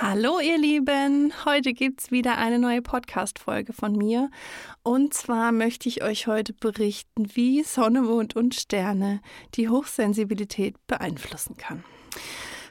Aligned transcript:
Hallo 0.00 0.38
ihr 0.38 0.58
Lieben, 0.58 1.32
heute 1.44 1.72
gibt 1.72 2.00
es 2.00 2.10
wieder 2.12 2.38
eine 2.38 2.60
neue 2.60 2.82
Podcast-Folge 2.82 3.72
von 3.72 3.96
mir. 3.96 4.30
Und 4.84 5.12
zwar 5.12 5.50
möchte 5.50 5.88
ich 5.88 6.04
euch 6.04 6.28
heute 6.28 6.52
berichten, 6.52 7.28
wie 7.34 7.64
Sonne, 7.64 8.02
Mond 8.02 8.36
und 8.36 8.54
Sterne 8.54 9.20
die 9.54 9.68
Hochsensibilität 9.68 10.76
beeinflussen 10.86 11.56
kann. 11.56 11.82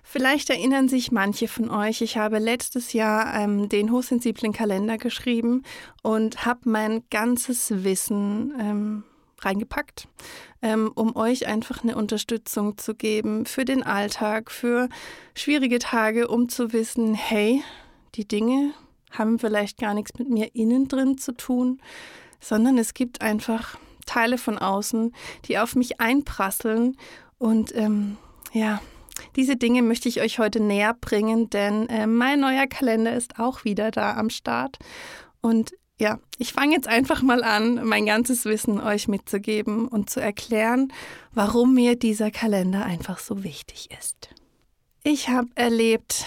Vielleicht 0.03 0.49
erinnern 0.49 0.87
sich 0.87 1.11
manche 1.11 1.49
von 1.49 1.69
euch, 1.69 2.01
ich 2.01 2.15
habe 2.15 2.39
letztes 2.39 2.93
Jahr 2.93 3.35
ähm, 3.35 3.67
den 3.67 3.91
hochsensiblen 3.91 4.53
Kalender 4.53 4.97
geschrieben 4.97 5.63
und 6.03 6.45
habe 6.45 6.61
mein 6.69 7.03
ganzes 7.09 7.83
Wissen 7.83 8.53
ähm, 8.57 9.03
reingepackt, 9.39 10.07
ähm, 10.61 10.91
um 10.93 11.15
euch 11.15 11.47
einfach 11.47 11.83
eine 11.83 11.95
Unterstützung 11.95 12.77
zu 12.77 12.95
geben 12.95 13.45
für 13.45 13.65
den 13.65 13.83
Alltag, 13.83 14.51
für 14.51 14.89
schwierige 15.35 15.79
Tage, 15.79 16.27
um 16.27 16.49
zu 16.49 16.73
wissen, 16.73 17.13
hey, 17.13 17.63
die 18.15 18.27
Dinge 18.27 18.73
haben 19.11 19.39
vielleicht 19.39 19.79
gar 19.79 19.93
nichts 19.93 20.17
mit 20.17 20.29
mir 20.29 20.55
innen 20.55 20.87
drin 20.87 21.17
zu 21.17 21.33
tun, 21.33 21.81
sondern 22.39 22.77
es 22.77 22.93
gibt 22.93 23.21
einfach 23.21 23.77
Teile 24.05 24.37
von 24.37 24.57
außen, 24.57 25.13
die 25.45 25.59
auf 25.59 25.75
mich 25.75 25.99
einprasseln 25.99 26.97
und 27.37 27.75
ähm, 27.75 28.17
ja, 28.53 28.81
diese 29.35 29.55
Dinge 29.55 29.81
möchte 29.81 30.09
ich 30.09 30.21
euch 30.21 30.39
heute 30.39 30.59
näher 30.59 30.93
bringen, 30.93 31.49
denn 31.49 31.89
äh, 31.89 32.07
mein 32.07 32.39
neuer 32.39 32.67
Kalender 32.67 33.15
ist 33.15 33.39
auch 33.39 33.63
wieder 33.63 33.91
da 33.91 34.15
am 34.15 34.29
Start. 34.29 34.77
Und 35.41 35.71
ja, 35.99 36.19
ich 36.37 36.53
fange 36.53 36.75
jetzt 36.75 36.87
einfach 36.87 37.21
mal 37.21 37.43
an, 37.43 37.85
mein 37.85 38.05
ganzes 38.05 38.45
Wissen 38.45 38.79
euch 38.79 39.07
mitzugeben 39.07 39.87
und 39.87 40.09
zu 40.09 40.19
erklären, 40.19 40.93
warum 41.31 41.73
mir 41.73 41.97
dieser 41.97 42.29
Kalender 42.29 42.85
einfach 42.85 43.17
so 43.17 43.43
wichtig 43.43 43.89
ist. 43.99 44.29
Ich 45.03 45.29
habe 45.29 45.47
erlebt, 45.55 46.25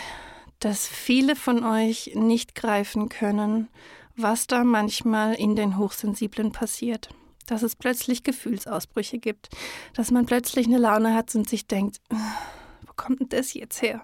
dass 0.59 0.89
viele 0.89 1.37
von 1.37 1.65
euch 1.65 2.13
nicht 2.15 2.55
greifen 2.55 3.09
können, 3.09 3.69
was 4.17 4.47
da 4.47 4.65
manchmal 4.65 5.35
in 5.35 5.55
den 5.55 5.79
Hochsensiblen 5.79 6.53
passiert. 6.53 7.09
Dass 7.47 7.63
es 7.63 7.77
plötzlich 7.77 8.23
Gefühlsausbrüche 8.23 9.19
gibt, 9.19 9.49
dass 9.95 10.11
man 10.11 10.27
plötzlich 10.27 10.67
eine 10.67 10.79
Laune 10.79 11.15
hat 11.15 11.35
und 11.35 11.49
sich 11.49 11.67
denkt, 11.67 12.01
wo 12.09 12.93
kommt 12.97 13.21
denn 13.21 13.29
das 13.29 13.55
jetzt 13.55 13.83
her? 13.83 14.03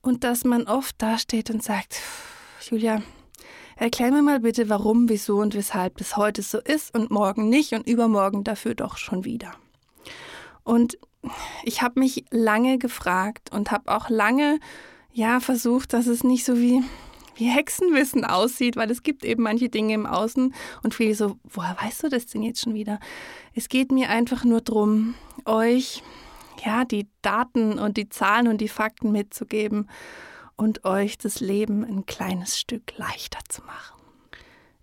Und 0.00 0.24
dass 0.24 0.44
man 0.44 0.66
oft 0.66 1.00
dasteht 1.00 1.50
und 1.50 1.62
sagt, 1.62 2.00
Julia, 2.68 3.02
Erklär 3.82 4.12
mir 4.12 4.22
mal 4.22 4.38
bitte, 4.38 4.68
warum, 4.68 5.08
wieso 5.08 5.38
und 5.38 5.56
weshalb 5.56 5.96
das 5.96 6.16
heute 6.16 6.42
so 6.42 6.60
ist 6.60 6.94
und 6.94 7.10
morgen 7.10 7.48
nicht 7.48 7.72
und 7.72 7.84
übermorgen 7.84 8.44
dafür 8.44 8.76
doch 8.76 8.96
schon 8.96 9.24
wieder. 9.24 9.50
Und 10.62 10.98
ich 11.64 11.82
habe 11.82 11.98
mich 11.98 12.24
lange 12.30 12.78
gefragt 12.78 13.50
und 13.50 13.72
habe 13.72 13.92
auch 13.92 14.08
lange 14.08 14.60
ja 15.12 15.40
versucht, 15.40 15.94
dass 15.94 16.06
es 16.06 16.22
nicht 16.22 16.44
so 16.44 16.58
wie 16.58 16.80
wie 17.34 17.46
Hexenwissen 17.46 18.24
aussieht, 18.24 18.76
weil 18.76 18.88
es 18.88 19.02
gibt 19.02 19.24
eben 19.24 19.42
manche 19.42 19.68
Dinge 19.68 19.94
im 19.94 20.06
Außen 20.06 20.54
und 20.84 20.94
viele 20.94 21.16
so, 21.16 21.38
woher 21.42 21.76
weißt 21.82 22.04
du 22.04 22.08
das 22.08 22.26
denn 22.26 22.44
jetzt 22.44 22.60
schon 22.60 22.74
wieder? 22.74 23.00
Es 23.52 23.68
geht 23.68 23.90
mir 23.90 24.10
einfach 24.10 24.44
nur 24.44 24.60
darum, 24.60 25.14
euch 25.44 26.04
ja 26.64 26.84
die 26.84 27.08
Daten 27.20 27.80
und 27.80 27.96
die 27.96 28.08
Zahlen 28.08 28.46
und 28.46 28.60
die 28.60 28.68
Fakten 28.68 29.10
mitzugeben 29.10 29.88
und 30.56 30.84
euch 30.84 31.18
das 31.18 31.40
Leben 31.40 31.84
ein 31.84 32.06
kleines 32.06 32.58
Stück 32.58 32.96
leichter 32.96 33.40
zu 33.48 33.62
machen. 33.62 34.02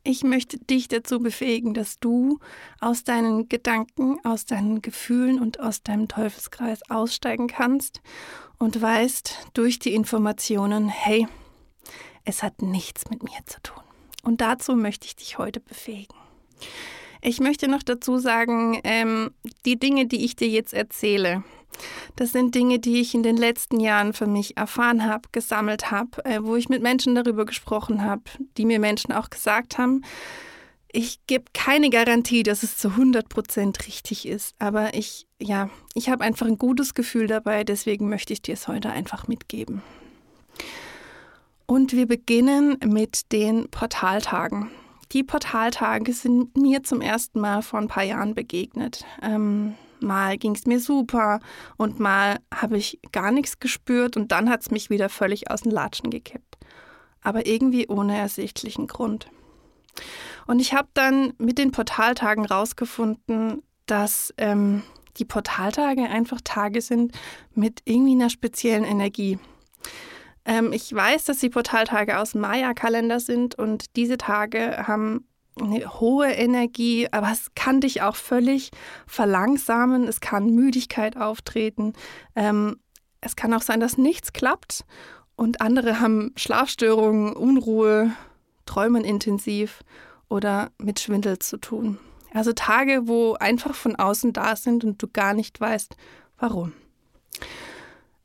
Ich 0.04 0.24
möchte 0.24 0.58
dich 0.58 0.88
dazu 0.88 1.20
befähigen, 1.20 1.74
dass 1.74 2.00
du 2.00 2.40
aus 2.80 3.04
deinen 3.04 3.50
Gedanken, 3.50 4.18
aus 4.24 4.46
deinen 4.46 4.82
Gefühlen 4.82 5.40
und 5.40 5.60
aus 5.60 5.84
deinem 5.84 6.08
Teufelskreis 6.08 6.90
aussteigen 6.90 7.48
kannst 7.48 8.02
und 8.58 8.82
weißt 8.82 9.50
durch 9.54 9.78
die 9.78 9.94
Informationen, 9.94 10.88
hey, 10.88 11.28
es 12.24 12.44
hat 12.44 12.62
nichts 12.62 13.10
mit 13.10 13.24
mir 13.24 13.46
zu 13.46 13.62
tun. 13.62 13.84
Und 14.24 14.42
dazu 14.42 14.76
möchte 14.76 15.06
ich 15.06 15.16
dich 15.16 15.38
heute 15.38 15.60
befähigen. 15.60 16.16
Ich 17.22 17.40
möchte 17.40 17.68
noch 17.68 17.84
dazu 17.84 18.18
sagen, 18.18 18.80
ähm, 18.84 19.32
die 19.66 19.78
Dinge, 19.78 20.08
die 20.08 20.24
ich 20.24 20.36
dir 20.36 20.48
jetzt 20.48 20.74
erzähle, 20.74 21.44
das 22.16 22.32
sind 22.32 22.56
Dinge, 22.56 22.80
die 22.80 23.00
ich 23.00 23.14
in 23.14 23.24
den 23.24 23.38
letzten 23.38 23.80
Jahren 23.80 24.14
für 24.14 24.28
mich 24.28 24.58
erfahren 24.58 25.06
habe, 25.06 25.30
gesammelt 25.32 25.92
habe, 25.92 26.24
äh, 26.26 26.40
wo 26.42 26.56
ich 26.56 26.70
mit 26.70 26.82
Menschen 26.82 27.16
darüber 27.16 27.46
gesprochen 27.46 28.04
habe, 28.04 28.24
die 28.58 28.66
mir 28.66 28.80
Menschen 28.80 29.14
auch 29.14 29.30
gesagt 29.30 29.78
haben, 29.78 30.04
ich 30.92 31.20
gebe 31.28 31.46
keine 31.54 31.90
Garantie, 31.92 32.42
dass 32.42 32.64
es 32.64 32.78
zu 32.78 32.90
100 32.90 33.30
Prozent 33.30 33.86
richtig 33.86 34.28
ist, 34.28 34.56
aber 34.58 34.96
ich, 34.96 35.28
ja, 35.40 35.70
ich 35.94 36.10
habe 36.10 36.24
einfach 36.24 36.48
ein 36.48 36.58
gutes 36.58 36.96
Gefühl 36.96 37.28
dabei, 37.28 37.64
deswegen 37.64 38.10
möchte 38.10 38.34
ich 38.34 38.42
dir 38.42 38.54
es 38.54 38.68
heute 38.68 38.90
einfach 38.90 39.28
mitgeben. 39.28 39.84
Und 41.68 41.94
wir 41.94 42.08
beginnen 42.08 42.78
mit 42.84 43.32
den 43.32 43.70
Portaltagen. 43.70 44.72
Die 45.12 45.24
Portaltage 45.24 46.14
sind 46.14 46.58
mir 46.58 46.84
zum 46.84 47.02
ersten 47.02 47.40
Mal 47.40 47.62
vor 47.62 47.80
ein 47.80 47.88
paar 47.88 48.04
Jahren 48.04 48.34
begegnet. 48.34 49.06
Ähm, 49.22 49.76
Mal 50.02 50.38
ging 50.38 50.56
es 50.56 50.66
mir 50.66 50.80
super 50.80 51.40
und 51.78 52.00
mal 52.00 52.40
habe 52.54 52.78
ich 52.78 53.00
gar 53.12 53.32
nichts 53.32 53.60
gespürt 53.60 54.18
und 54.18 54.32
dann 54.32 54.50
hat 54.50 54.62
es 54.62 54.72
mich 54.72 54.90
wieder 54.90 55.10
völlig 55.10 55.52
aus 55.52 55.62
den 55.62 55.72
Latschen 55.72 56.10
gekippt. 56.10 56.58
Aber 57.22 57.46
irgendwie 57.46 57.88
ohne 57.88 58.18
ersichtlichen 58.18 58.88
Grund. 58.88 59.28
Und 60.48 60.60
ich 60.60 60.74
habe 60.74 60.88
dann 60.94 61.34
mit 61.38 61.58
den 61.58 61.72
Portaltagen 61.72 62.46
rausgefunden, 62.46 63.62
dass 63.86 64.34
ähm, 64.38 64.84
die 65.18 65.26
Portaltage 65.26 66.04
einfach 66.04 66.40
Tage 66.44 66.82
sind 66.82 67.14
mit 67.54 67.82
irgendwie 67.86 68.14
einer 68.14 68.30
speziellen 68.30 68.86
Energie. 68.86 69.38
Ähm, 70.46 70.74
ich 70.74 70.94
weiß, 70.94 71.26
dass 71.26 71.40
die 71.40 71.50
Portaltage 71.50 72.18
aus 72.18 72.32
dem 72.32 72.42
Maya-Kalender 72.42 73.20
sind 73.20 73.56
und 73.56 73.96
diese 73.96 74.18
Tage 74.18 74.88
haben 74.88 75.28
eine 75.62 76.00
hohe 76.00 76.32
Energie, 76.32 77.08
aber 77.12 77.32
es 77.32 77.52
kann 77.56 77.82
dich 77.82 78.02
auch 78.02 78.16
völlig 78.16 78.72
verlangsamen, 79.08 80.08
es 80.08 80.20
kann 80.20 80.54
Müdigkeit 80.54 81.18
auftreten, 81.18 81.94
ähm, 82.36 82.78
es 83.22 83.36
kann 83.36 83.54
auch 83.54 83.62
sein, 83.62 83.80
dass 83.80 83.98
nichts 83.98 84.34
klappt 84.34 84.86
und 85.36 85.62
andere 85.62 86.00
haben 86.00 86.34
Schlafstörungen, 86.36 87.34
Unruhe, 87.34 88.12
träumen 88.66 89.04
intensiv 89.04 89.82
oder 90.30 90.72
mit 90.78 91.00
Schwindel 91.00 91.40
zu 91.40 91.58
tun. 91.58 91.98
Also 92.34 92.54
Tage, 92.54 93.08
wo 93.08 93.34
einfach 93.34 93.74
von 93.74 93.96
außen 93.96 94.34
da 94.34 94.56
sind 94.56 94.84
und 94.84 95.02
du 95.02 95.08
gar 95.08 95.34
nicht 95.34 95.60
weißt, 95.60 95.96
warum. 96.38 96.74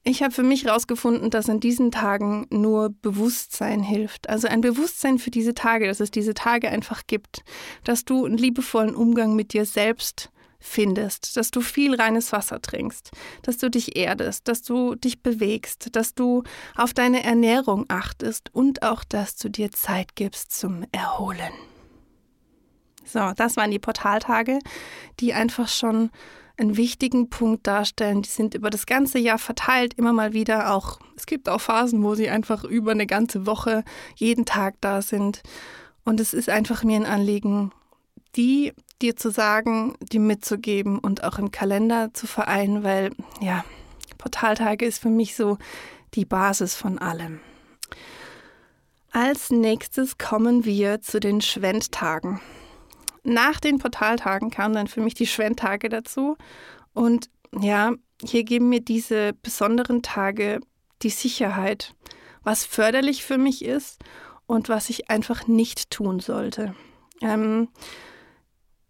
Ich 0.06 0.22
habe 0.22 0.34
für 0.34 0.42
mich 0.42 0.64
herausgefunden, 0.64 1.30
dass 1.30 1.48
an 1.48 1.60
diesen 1.60 1.90
Tagen 1.90 2.46
nur 2.50 2.90
Bewusstsein 2.90 3.82
hilft. 3.82 4.28
Also 4.28 4.48
ein 4.48 4.60
Bewusstsein 4.60 5.18
für 5.18 5.30
diese 5.30 5.54
Tage, 5.54 5.86
dass 5.86 5.98
es 6.00 6.10
diese 6.10 6.34
Tage 6.34 6.68
einfach 6.68 7.06
gibt. 7.06 7.42
Dass 7.84 8.04
du 8.04 8.26
einen 8.26 8.36
liebevollen 8.36 8.94
Umgang 8.94 9.34
mit 9.34 9.54
dir 9.54 9.64
selbst 9.64 10.30
findest, 10.60 11.36
dass 11.36 11.50
du 11.50 11.60
viel 11.60 11.94
reines 11.94 12.32
Wasser 12.32 12.60
trinkst, 12.60 13.10
dass 13.42 13.58
du 13.58 13.70
dich 13.70 13.96
erdest, 13.96 14.48
dass 14.48 14.62
du 14.62 14.94
dich 14.94 15.22
bewegst, 15.22 15.94
dass 15.94 16.14
du 16.14 16.42
auf 16.76 16.94
deine 16.94 17.22
Ernährung 17.22 17.84
achtest 17.88 18.54
und 18.54 18.82
auch, 18.82 19.04
dass 19.04 19.36
du 19.36 19.50
dir 19.50 19.70
Zeit 19.72 20.16
gibst 20.16 20.52
zum 20.52 20.84
Erholen. 20.90 21.52
So, 23.04 23.32
das 23.36 23.56
waren 23.56 23.70
die 23.70 23.78
Portaltage, 23.78 24.58
die 25.20 25.34
einfach 25.34 25.68
schon 25.68 26.10
einen 26.56 26.76
wichtigen 26.76 27.28
Punkt 27.30 27.66
darstellen. 27.66 28.22
Die 28.22 28.28
sind 28.28 28.54
über 28.54 28.70
das 28.70 28.86
ganze 28.86 29.18
Jahr 29.18 29.38
verteilt, 29.38 29.94
immer 29.94 30.12
mal 30.12 30.32
wieder 30.32 30.72
auch. 30.72 31.00
Es 31.16 31.26
gibt 31.26 31.48
auch 31.48 31.60
Phasen, 31.60 32.02
wo 32.02 32.14
sie 32.14 32.28
einfach 32.28 32.64
über 32.64 32.92
eine 32.92 33.06
ganze 33.06 33.46
Woche 33.46 33.84
jeden 34.16 34.44
Tag 34.44 34.76
da 34.80 35.02
sind. 35.02 35.42
Und 36.04 36.20
es 36.20 36.34
ist 36.34 36.48
einfach 36.48 36.84
mir 36.84 36.96
ein 36.96 37.06
Anliegen, 37.06 37.72
die 38.36 38.72
dir 39.02 39.16
zu 39.16 39.30
sagen, 39.30 39.96
die 40.00 40.18
mitzugeben 40.18 40.98
und 40.98 41.24
auch 41.24 41.38
im 41.38 41.50
Kalender 41.50 42.12
zu 42.14 42.26
vereinen, 42.26 42.84
weil 42.84 43.10
ja, 43.40 43.64
Portaltage 44.18 44.84
ist 44.84 45.00
für 45.00 45.08
mich 45.08 45.34
so 45.34 45.58
die 46.14 46.24
Basis 46.24 46.74
von 46.74 46.98
allem. 46.98 47.40
Als 49.10 49.50
nächstes 49.50 50.18
kommen 50.18 50.64
wir 50.64 51.00
zu 51.00 51.20
den 51.20 51.40
Schwendtagen 51.40 52.40
nach 53.24 53.60
den 53.60 53.78
Portaltagen 53.78 54.50
kamen 54.50 54.74
dann 54.74 54.86
für 54.86 55.00
mich 55.00 55.14
die 55.14 55.26
Schwendtage 55.26 55.88
dazu. 55.88 56.36
Und 56.92 57.28
ja, 57.60 57.92
hier 58.22 58.44
geben 58.44 58.68
mir 58.68 58.80
diese 58.80 59.32
besonderen 59.32 60.02
Tage 60.02 60.60
die 61.02 61.10
Sicherheit, 61.10 61.94
was 62.42 62.64
förderlich 62.64 63.24
für 63.24 63.38
mich 63.38 63.64
ist 63.64 64.02
und 64.46 64.68
was 64.68 64.90
ich 64.90 65.10
einfach 65.10 65.46
nicht 65.46 65.90
tun 65.90 66.20
sollte. 66.20 66.74
Ähm, 67.20 67.68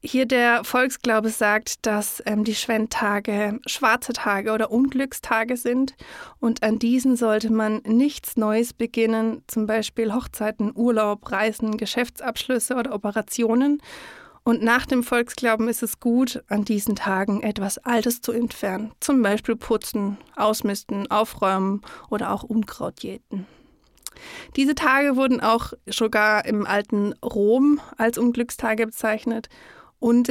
hier 0.07 0.27
der 0.27 0.65
Volksglaube 0.65 1.31
sagt, 1.31 1.87
dass 1.87 2.23
ähm, 2.27 2.45
die 2.45 2.55
Schwendtage 2.55 3.59
schwarze 3.65 4.13
Tage 4.13 4.53
oder 4.53 4.71
Unglückstage 4.71 5.57
sind 5.57 5.95
und 6.41 6.63
an 6.63 6.79
diesen 6.79 7.17
sollte 7.17 7.51
man 7.51 7.81
nichts 7.87 8.37
Neues 8.37 8.75
beginnen, 8.75 9.43
zum 9.47 9.67
Beispiel 9.67 10.13
Hochzeiten, 10.13 10.73
Urlaub, 10.75 11.33
Reisen, 11.33 11.79
Geschäftsabschlüsse 11.79 12.75
oder 12.75 12.95
Operationen. 12.95 13.81
Und 14.47 14.63
nach 14.63 14.85
dem 14.85 15.03
Volksglauben 15.03 15.69
ist 15.69 15.83
es 15.83 16.01
gut, 16.01 16.45
an 16.49 16.67
diesen 16.67 16.97
Tagen 16.97 17.43
etwas 17.43 17.79
Altes 17.79 18.21
zu 18.21 18.31
entfernen, 18.31 18.93
zum 19.01 19.23
Beispiel 19.23 19.57
putzen, 19.57 20.19
ausmisten, 20.37 21.11
aufräumen 21.11 21.81
oder 22.11 22.31
auch 22.31 22.43
Unkraut 22.43 23.03
jäten. 23.03 23.47
Diese 24.57 24.75
Tage 24.75 25.17
wurden 25.17 25.41
auch 25.41 25.73
sogar 25.87 26.45
im 26.45 26.67
alten 26.67 27.15
Rom 27.25 27.81
als 27.97 28.19
Unglückstage 28.19 28.87
bezeichnet 28.87 29.49
und 29.99 30.31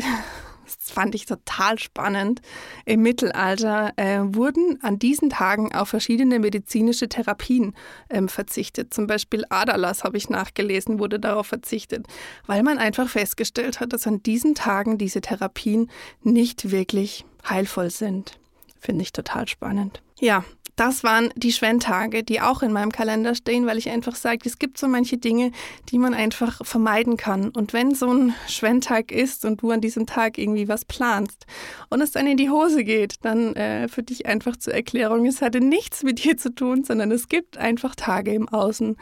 das 0.65 0.91
fand 0.91 1.15
ich 1.15 1.25
total 1.25 1.79
spannend. 1.79 2.41
Im 2.85 3.01
Mittelalter 3.01 3.91
äh, 3.97 4.19
wurden 4.23 4.79
an 4.81 4.99
diesen 4.99 5.29
Tagen 5.29 5.73
auf 5.73 5.89
verschiedene 5.89 6.39
medizinische 6.39 7.09
Therapien 7.09 7.75
ähm, 8.09 8.29
verzichtet. 8.29 8.93
Zum 8.93 9.07
Beispiel 9.07 9.45
Aderlass 9.49 10.03
habe 10.03 10.17
ich 10.17 10.29
nachgelesen, 10.29 10.99
wurde 10.99 11.19
darauf 11.19 11.47
verzichtet, 11.47 12.05
weil 12.45 12.63
man 12.63 12.77
einfach 12.77 13.09
festgestellt 13.09 13.79
hat, 13.79 13.93
dass 13.93 14.07
an 14.07 14.23
diesen 14.23 14.55
Tagen 14.55 14.97
diese 14.97 15.21
Therapien 15.21 15.89
nicht 16.21 16.71
wirklich 16.71 17.25
heilvoll 17.47 17.89
sind. 17.89 18.39
Finde 18.79 19.01
ich 19.03 19.13
total 19.13 19.47
spannend. 19.47 20.01
Ja, 20.19 20.43
das 20.75 21.03
waren 21.03 21.29
die 21.35 21.51
Schwendtage, 21.51 22.23
die 22.23 22.41
auch 22.41 22.63
in 22.63 22.71
meinem 22.71 22.91
Kalender 22.91 23.35
stehen, 23.35 23.67
weil 23.67 23.77
ich 23.77 23.89
einfach 23.89 24.15
sage, 24.15 24.39
es 24.45 24.57
gibt 24.57 24.77
so 24.77 24.87
manche 24.87 25.17
Dinge, 25.17 25.51
die 25.89 25.99
man 25.99 26.13
einfach 26.13 26.65
vermeiden 26.65 27.15
kann. 27.15 27.49
Und 27.49 27.73
wenn 27.73 27.93
so 27.93 28.11
ein 28.11 28.33
Schwendtag 28.47 29.11
ist 29.11 29.45
und 29.45 29.61
du 29.61 29.71
an 29.71 29.81
diesem 29.81 30.07
Tag 30.07 30.37
irgendwie 30.37 30.67
was 30.67 30.85
planst 30.85 31.45
und 31.89 32.01
es 32.01 32.11
dann 32.11 32.25
in 32.25 32.37
die 32.37 32.49
Hose 32.49 32.83
geht, 32.83 33.23
dann 33.23 33.55
äh, 33.55 33.87
für 33.87 34.01
dich 34.01 34.25
einfach 34.25 34.57
zur 34.57 34.73
Erklärung, 34.73 35.25
es 35.25 35.41
hatte 35.41 35.61
nichts 35.61 36.03
mit 36.03 36.23
dir 36.23 36.37
zu 36.37 36.53
tun, 36.53 36.83
sondern 36.83 37.11
es 37.11 37.29
gibt 37.29 37.57
einfach 37.57 37.95
Tage 37.95 38.33
im 38.33 38.49
Außen, 38.49 38.97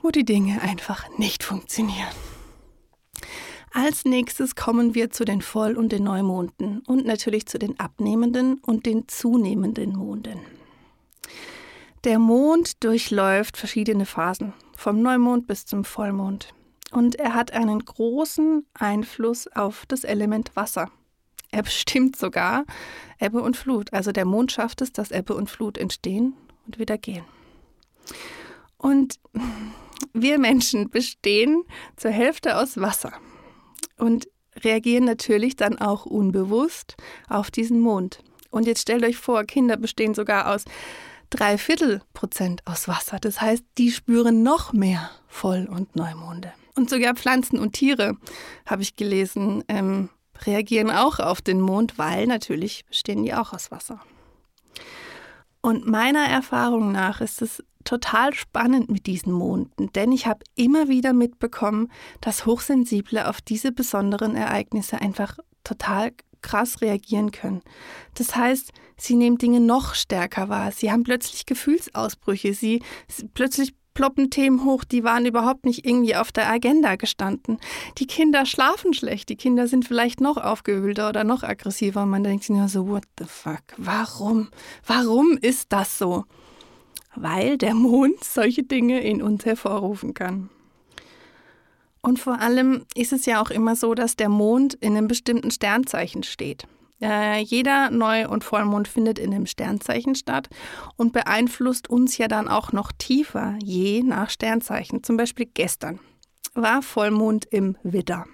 wo 0.00 0.10
die 0.10 0.24
Dinge 0.24 0.62
einfach 0.62 1.06
nicht 1.18 1.44
funktionieren. 1.44 2.08
Als 3.72 4.04
nächstes 4.04 4.56
kommen 4.56 4.94
wir 4.94 5.10
zu 5.10 5.24
den 5.24 5.42
Voll- 5.42 5.76
und 5.76 5.92
den 5.92 6.02
Neumonden 6.02 6.80
und 6.86 7.06
natürlich 7.06 7.46
zu 7.46 7.58
den 7.58 7.78
abnehmenden 7.78 8.54
und 8.54 8.84
den 8.84 9.06
zunehmenden 9.06 9.96
Monden. 9.96 10.40
Der 12.04 12.18
Mond 12.18 12.82
durchläuft 12.82 13.58
verschiedene 13.58 14.06
Phasen, 14.06 14.54
vom 14.74 15.02
Neumond 15.02 15.46
bis 15.46 15.66
zum 15.66 15.84
Vollmond. 15.84 16.54
Und 16.92 17.16
er 17.16 17.34
hat 17.34 17.52
einen 17.52 17.84
großen 17.84 18.66
Einfluss 18.72 19.46
auf 19.48 19.84
das 19.86 20.04
Element 20.04 20.56
Wasser. 20.56 20.90
Er 21.50 21.62
bestimmt 21.62 22.16
sogar 22.16 22.64
Ebbe 23.18 23.42
und 23.42 23.56
Flut. 23.56 23.92
Also 23.92 24.12
der 24.12 24.24
Mond 24.24 24.50
schafft 24.50 24.80
es, 24.80 24.92
dass 24.92 25.10
Ebbe 25.10 25.34
und 25.34 25.50
Flut 25.50 25.76
entstehen 25.76 26.34
und 26.66 26.78
wieder 26.78 26.96
gehen. 26.96 27.24
Und 28.78 29.20
wir 30.14 30.38
Menschen 30.38 30.88
bestehen 30.88 31.64
zur 31.96 32.12
Hälfte 32.12 32.56
aus 32.56 32.80
Wasser 32.80 33.12
und 33.98 34.26
reagieren 34.64 35.04
natürlich 35.04 35.54
dann 35.54 35.78
auch 35.78 36.06
unbewusst 36.06 36.96
auf 37.28 37.50
diesen 37.50 37.80
Mond. 37.80 38.22
Und 38.50 38.66
jetzt 38.66 38.80
stellt 38.80 39.04
euch 39.04 39.18
vor, 39.18 39.44
Kinder 39.44 39.76
bestehen 39.76 40.14
sogar 40.14 40.52
aus 40.52 40.64
drei 41.30 41.58
Viertel 41.58 42.02
Prozent 42.12 42.62
aus 42.66 42.88
Wasser. 42.88 43.18
Das 43.20 43.40
heißt, 43.40 43.64
die 43.78 43.90
spüren 43.90 44.42
noch 44.42 44.72
mehr 44.72 45.10
Voll- 45.28 45.68
und 45.70 45.96
Neumonde. 45.96 46.52
Und 46.74 46.90
sogar 46.90 47.14
Pflanzen 47.14 47.58
und 47.58 47.72
Tiere, 47.72 48.16
habe 48.66 48.82
ich 48.82 48.96
gelesen, 48.96 49.64
ähm, 49.68 50.08
reagieren 50.46 50.90
auch 50.90 51.18
auf 51.18 51.40
den 51.40 51.60
Mond, 51.60 51.98
weil 51.98 52.26
natürlich 52.26 52.84
bestehen 52.86 53.22
die 53.22 53.34
auch 53.34 53.52
aus 53.52 53.70
Wasser. 53.70 54.00
Und 55.60 55.86
meiner 55.86 56.24
Erfahrung 56.24 56.92
nach 56.92 57.20
ist 57.20 57.42
es 57.42 57.62
total 57.84 58.34
spannend 58.34 58.90
mit 58.90 59.06
diesen 59.06 59.32
Monden, 59.32 59.92
denn 59.92 60.12
ich 60.12 60.26
habe 60.26 60.44
immer 60.54 60.88
wieder 60.88 61.12
mitbekommen, 61.12 61.90
dass 62.20 62.46
Hochsensible 62.46 63.28
auf 63.28 63.40
diese 63.40 63.72
besonderen 63.72 64.36
Ereignisse 64.36 65.00
einfach 65.00 65.38
total 65.64 66.12
krass 66.42 66.80
reagieren 66.80 67.30
können. 67.30 67.62
Das 68.14 68.36
heißt, 68.36 68.72
sie 68.96 69.14
nehmen 69.14 69.38
Dinge 69.38 69.60
noch 69.60 69.94
stärker 69.94 70.48
wahr. 70.48 70.72
Sie 70.72 70.90
haben 70.90 71.04
plötzlich 71.04 71.46
Gefühlsausbrüche. 71.46 72.54
Sie, 72.54 72.82
sie 73.08 73.28
plötzlich 73.28 73.74
ploppen 73.94 74.30
Themen 74.30 74.64
hoch, 74.64 74.84
die 74.84 75.04
waren 75.04 75.26
überhaupt 75.26 75.64
nicht 75.64 75.84
irgendwie 75.84 76.16
auf 76.16 76.32
der 76.32 76.50
Agenda 76.50 76.96
gestanden. 76.96 77.58
Die 77.98 78.06
Kinder 78.06 78.46
schlafen 78.46 78.94
schlecht, 78.94 79.28
die 79.28 79.36
Kinder 79.36 79.66
sind 79.66 79.86
vielleicht 79.86 80.20
noch 80.20 80.36
aufgewühlter 80.36 81.08
oder 81.08 81.24
noch 81.24 81.42
aggressiver. 81.42 82.06
Man 82.06 82.24
denkt 82.24 82.44
sich 82.44 82.56
nur 82.56 82.68
so, 82.68 82.88
what 82.88 83.04
the 83.18 83.26
fuck, 83.26 83.62
warum? 83.76 84.48
Warum 84.86 85.36
ist 85.40 85.72
das 85.72 85.98
so? 85.98 86.24
Weil 87.14 87.58
der 87.58 87.74
Mond 87.74 88.22
solche 88.22 88.62
Dinge 88.62 89.00
in 89.00 89.20
uns 89.20 89.44
hervorrufen 89.44 90.14
kann. 90.14 90.48
Und 92.02 92.18
vor 92.18 92.40
allem 92.40 92.86
ist 92.94 93.12
es 93.12 93.26
ja 93.26 93.42
auch 93.42 93.50
immer 93.50 93.76
so, 93.76 93.94
dass 93.94 94.16
der 94.16 94.28
Mond 94.28 94.74
in 94.74 94.96
einem 94.96 95.08
bestimmten 95.08 95.50
Sternzeichen 95.50 96.22
steht. 96.22 96.66
Äh, 97.02 97.40
jeder 97.40 97.90
Neu- 97.90 98.28
und 98.28 98.44
Vollmond 98.44 98.86
findet 98.86 99.18
in 99.18 99.32
einem 99.32 99.46
Sternzeichen 99.46 100.14
statt 100.14 100.48
und 100.96 101.12
beeinflusst 101.12 101.88
uns 101.88 102.18
ja 102.18 102.28
dann 102.28 102.48
auch 102.48 102.72
noch 102.72 102.92
tiefer, 102.92 103.56
je 103.62 104.02
nach 104.02 104.28
Sternzeichen. 104.30 105.02
Zum 105.02 105.16
Beispiel 105.16 105.46
gestern 105.52 105.98
war 106.54 106.82
Vollmond 106.82 107.46
im 107.46 107.76
Widder. 107.82 108.26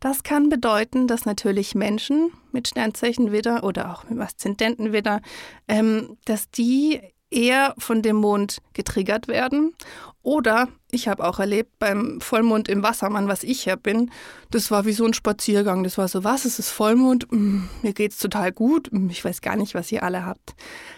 Das 0.00 0.22
kann 0.22 0.48
bedeuten, 0.48 1.06
dass 1.06 1.26
natürlich 1.26 1.74
Menschen 1.74 2.32
mit 2.50 2.68
Sternzeichen 2.68 3.30
Widder 3.30 3.62
oder 3.62 3.92
auch 3.92 4.08
mit 4.08 4.18
Aszendenten 4.18 4.92
Widder, 4.92 5.20
ähm, 5.68 6.16
dass 6.24 6.50
die 6.50 7.00
eher 7.32 7.74
von 7.78 8.02
dem 8.02 8.16
Mond 8.16 8.58
getriggert 8.72 9.28
werden. 9.28 9.74
Oder 10.22 10.68
ich 10.92 11.08
habe 11.08 11.24
auch 11.24 11.40
erlebt 11.40 11.78
beim 11.80 12.20
Vollmond 12.20 12.68
im 12.68 12.84
Wassermann, 12.84 13.26
was 13.26 13.42
ich 13.42 13.64
ja 13.64 13.74
bin, 13.74 14.10
das 14.50 14.70
war 14.70 14.84
wie 14.84 14.92
so 14.92 15.04
ein 15.04 15.14
Spaziergang. 15.14 15.82
Das 15.82 15.98
war 15.98 16.06
so, 16.06 16.22
was, 16.22 16.44
es 16.44 16.60
ist 16.60 16.70
Vollmond, 16.70 17.26
mm, 17.32 17.64
mir 17.82 17.92
geht's 17.92 18.18
total 18.18 18.52
gut, 18.52 18.92
mm, 18.92 19.08
ich 19.10 19.24
weiß 19.24 19.40
gar 19.40 19.56
nicht, 19.56 19.74
was 19.74 19.90
ihr 19.90 20.04
alle 20.04 20.24
habt. 20.24 20.54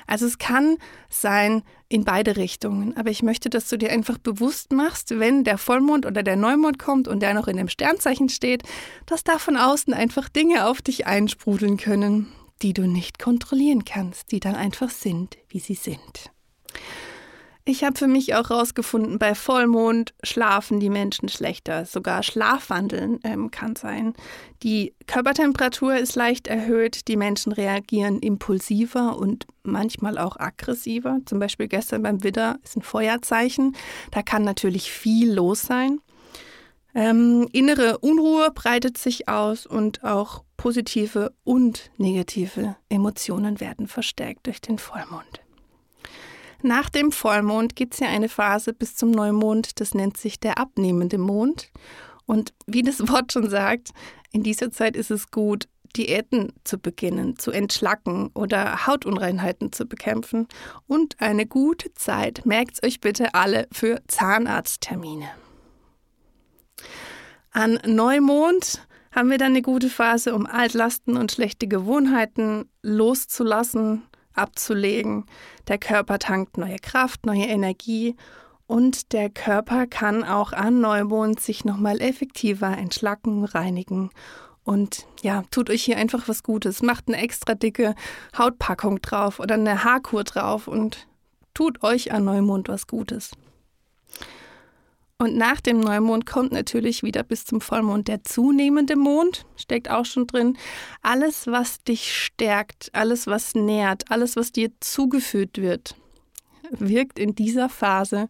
Also 0.06 0.26
es 0.26 0.36
kann 0.36 0.76
sein 1.08 1.62
in 1.88 2.04
beide 2.04 2.36
Richtungen. 2.36 2.94
Aber 2.96 3.10
ich 3.10 3.22
möchte, 3.22 3.48
dass 3.48 3.68
du 3.68 3.78
dir 3.78 3.90
einfach 3.90 4.18
bewusst 4.18 4.72
machst, 4.72 5.18
wenn 5.18 5.44
der 5.44 5.56
Vollmond 5.56 6.04
oder 6.04 6.22
der 6.22 6.36
Neumond 6.36 6.78
kommt 6.78 7.08
und 7.08 7.20
der 7.20 7.32
noch 7.32 7.48
in 7.48 7.56
dem 7.56 7.68
Sternzeichen 7.68 8.28
steht, 8.28 8.62
dass 9.06 9.24
da 9.24 9.38
von 9.38 9.56
außen 9.56 9.94
einfach 9.94 10.28
Dinge 10.28 10.66
auf 10.66 10.82
dich 10.82 11.06
einsprudeln 11.06 11.78
können 11.78 12.32
die 12.62 12.72
du 12.72 12.86
nicht 12.86 13.18
kontrollieren 13.18 13.84
kannst, 13.84 14.32
die 14.32 14.40
dann 14.40 14.54
einfach 14.54 14.90
sind, 14.90 15.36
wie 15.48 15.60
sie 15.60 15.74
sind. 15.74 16.30
Ich 17.66 17.82
habe 17.82 17.96
für 17.96 18.06
mich 18.06 18.34
auch 18.34 18.50
herausgefunden, 18.50 19.18
bei 19.18 19.34
Vollmond 19.34 20.12
schlafen 20.22 20.80
die 20.80 20.90
Menschen 20.90 21.30
schlechter. 21.30 21.86
Sogar 21.86 22.22
Schlafwandeln 22.22 23.20
ähm, 23.24 23.50
kann 23.50 23.74
sein. 23.74 24.12
Die 24.62 24.92
Körpertemperatur 25.06 25.96
ist 25.96 26.14
leicht 26.14 26.46
erhöht. 26.46 27.08
Die 27.08 27.16
Menschen 27.16 27.52
reagieren 27.52 28.18
impulsiver 28.18 29.16
und 29.16 29.46
manchmal 29.62 30.18
auch 30.18 30.38
aggressiver. 30.38 31.20
Zum 31.24 31.38
Beispiel 31.38 31.68
gestern 31.68 32.02
beim 32.02 32.22
Widder 32.22 32.58
ist 32.62 32.76
ein 32.76 32.82
Feuerzeichen. 32.82 33.74
Da 34.10 34.22
kann 34.22 34.42
natürlich 34.44 34.92
viel 34.92 35.32
los 35.32 35.62
sein. 35.62 36.00
Ähm, 36.94 37.48
innere 37.52 37.98
Unruhe 37.98 38.50
breitet 38.52 38.96
sich 38.98 39.28
aus 39.28 39.66
und 39.66 40.04
auch 40.04 40.44
positive 40.56 41.32
und 41.42 41.90
negative 41.96 42.76
Emotionen 42.88 43.60
werden 43.60 43.88
verstärkt 43.88 44.46
durch 44.46 44.60
den 44.60 44.78
Vollmond. 44.78 45.42
Nach 46.62 46.88
dem 46.88 47.12
Vollmond 47.12 47.76
gibt 47.76 47.94
es 47.94 48.00
ja 48.00 48.08
eine 48.08 48.28
Phase 48.28 48.72
bis 48.72 48.96
zum 48.96 49.10
Neumond, 49.10 49.80
das 49.80 49.92
nennt 49.92 50.16
sich 50.16 50.40
der 50.40 50.56
abnehmende 50.56 51.18
Mond. 51.18 51.70
Und 52.26 52.54
wie 52.66 52.82
das 52.82 53.00
Wort 53.08 53.32
schon 53.32 53.50
sagt, 53.50 53.90
in 54.32 54.42
dieser 54.42 54.70
Zeit 54.70 54.96
ist 54.96 55.10
es 55.10 55.30
gut, 55.30 55.68
Diäten 55.96 56.52
zu 56.64 56.78
beginnen, 56.78 57.38
zu 57.38 57.50
entschlacken 57.50 58.30
oder 58.34 58.86
Hautunreinheiten 58.86 59.72
zu 59.72 59.86
bekämpfen 59.86 60.48
und 60.86 61.20
eine 61.20 61.46
gute 61.46 61.92
Zeit, 61.94 62.46
merkt 62.46 62.84
euch 62.84 63.00
bitte 63.00 63.34
alle, 63.34 63.68
für 63.70 64.02
Zahnarzttermine. 64.08 65.28
An 67.54 67.78
Neumond 67.86 68.84
haben 69.12 69.30
wir 69.30 69.38
dann 69.38 69.52
eine 69.52 69.62
gute 69.62 69.88
Phase, 69.88 70.34
um 70.34 70.44
Altlasten 70.44 71.16
und 71.16 71.30
schlechte 71.30 71.68
Gewohnheiten 71.68 72.68
loszulassen, 72.82 74.02
abzulegen. 74.34 75.24
Der 75.68 75.78
Körper 75.78 76.18
tankt 76.18 76.58
neue 76.58 76.80
Kraft, 76.80 77.24
neue 77.24 77.44
Energie 77.44 78.16
und 78.66 79.12
der 79.12 79.30
Körper 79.30 79.86
kann 79.86 80.24
auch 80.24 80.52
an 80.52 80.80
Neumond 80.80 81.38
sich 81.38 81.64
nochmal 81.64 82.00
effektiver 82.00 82.76
entschlacken, 82.76 83.44
reinigen 83.44 84.10
und 84.64 85.06
ja, 85.22 85.44
tut 85.52 85.70
euch 85.70 85.84
hier 85.84 85.96
einfach 85.96 86.26
was 86.26 86.42
Gutes. 86.42 86.82
Macht 86.82 87.04
eine 87.06 87.18
extra 87.18 87.54
dicke 87.54 87.94
Hautpackung 88.36 89.00
drauf 89.00 89.38
oder 89.38 89.54
eine 89.54 89.84
Haarkur 89.84 90.24
drauf 90.24 90.66
und 90.66 91.06
tut 91.52 91.84
euch 91.84 92.10
an 92.10 92.24
Neumond 92.24 92.68
was 92.68 92.88
Gutes. 92.88 93.30
Und 95.18 95.36
nach 95.36 95.60
dem 95.60 95.80
Neumond 95.80 96.26
kommt 96.26 96.52
natürlich 96.52 97.02
wieder 97.02 97.22
bis 97.22 97.44
zum 97.44 97.60
Vollmond 97.60 98.08
der 98.08 98.24
zunehmende 98.24 98.96
Mond, 98.96 99.46
steckt 99.56 99.88
auch 99.88 100.04
schon 100.04 100.26
drin. 100.26 100.58
Alles, 101.02 101.46
was 101.46 101.82
dich 101.84 102.16
stärkt, 102.16 102.90
alles, 102.92 103.26
was 103.26 103.54
nährt, 103.54 104.10
alles, 104.10 104.34
was 104.36 104.50
dir 104.50 104.70
zugeführt 104.80 105.58
wird, 105.58 105.94
wirkt 106.70 107.18
in 107.18 107.34
dieser 107.34 107.68
Phase 107.68 108.28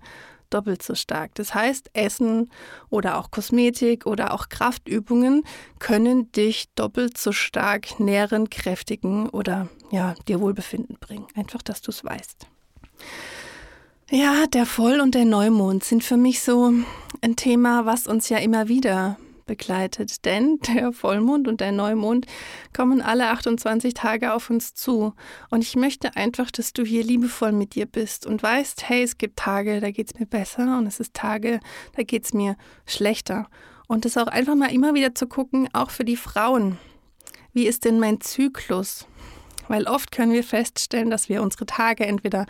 doppelt 0.51 0.83
so 0.83 0.95
stark. 0.95 1.35
Das 1.35 1.55
heißt, 1.55 1.91
Essen 1.95 2.51
oder 2.89 3.19
auch 3.19 3.31
Kosmetik 3.31 4.07
oder 4.07 4.33
auch 4.33 4.49
Kraftübungen 4.49 5.43
können 5.79 6.31
dich 6.33 6.67
doppelt 6.75 7.19
so 7.19 7.33
stark 7.33 7.99
nähren, 7.99 8.51
kräftigen 8.51 9.29
oder 9.31 9.69
ja, 9.91 10.15
dir 10.29 10.41
Wohlbefinden 10.41 10.97
bringen. 11.01 11.27
Einfach, 11.35 11.63
dass 11.63 11.83
du 11.83 11.91
es 11.91 12.05
weißt. 12.05 12.47
Ja, 14.17 14.47
der 14.47 14.65
Voll- 14.65 15.01
und 15.01 15.17
der 15.17 15.25
Neumond 15.25 15.83
sind 15.83 16.05
für 16.05 16.17
mich 16.17 16.41
so 16.41 16.73
ein 17.21 17.35
Thema, 17.35 17.85
was 17.85 18.07
uns 18.07 18.29
ja 18.29 18.39
immer 18.39 18.69
wieder 18.69 19.19
begleitet. 19.45 20.25
Denn 20.25 20.61
der 20.73 20.93
Vollmond 20.93 21.49
und 21.49 21.61
der 21.61 21.73
Neumond 21.73 22.27
kommen 22.73 23.03
alle 23.03 23.31
28 23.31 23.93
Tage 23.93 24.33
auf 24.33 24.51
uns 24.51 24.73
zu. 24.73 25.15
Und 25.51 25.63
ich 25.63 25.75
möchte 25.75 26.15
einfach, 26.15 26.53
dass 26.53 26.73
du 26.73 26.85
hier 26.85 27.03
liebevoll 27.03 27.51
mit 27.51 27.75
dir 27.75 27.87
bist 27.87 28.25
und 28.25 28.41
weißt, 28.41 28.89
hey, 28.89 29.03
es 29.03 29.19
gibt 29.19 29.37
Tage, 29.37 29.81
da 29.81 29.91
geht 29.91 30.13
es 30.15 30.21
mir 30.21 30.27
besser 30.27 30.79
und 30.79 30.87
es 30.87 31.01
ist 31.01 31.13
Tage, 31.15 31.59
da 31.97 32.05
geht 32.05 32.25
es 32.25 32.33
mir 32.33 32.57
schlechter. 32.87 33.49
Und 33.89 34.05
das 34.05 34.17
auch 34.17 34.29
einfach 34.29 34.55
mal 34.55 34.73
immer 34.73 34.95
wieder 34.95 35.17
zu 35.17 35.27
gucken, 35.27 35.69
auch 35.73 35.91
für 35.91 36.05
die 36.05 36.17
Frauen. 36.17 36.79
Wie 37.53 37.67
ist 37.67 37.85
denn 37.85 37.99
mein 37.99 38.21
Zyklus? 38.21 39.09
Weil 39.69 39.87
oft 39.87 40.13
können 40.13 40.33
wir 40.33 40.45
feststellen, 40.45 41.11
dass 41.11 41.29
wir 41.29 41.43
unsere 41.43 41.67
Tage 41.67 42.07
entweder 42.07 42.47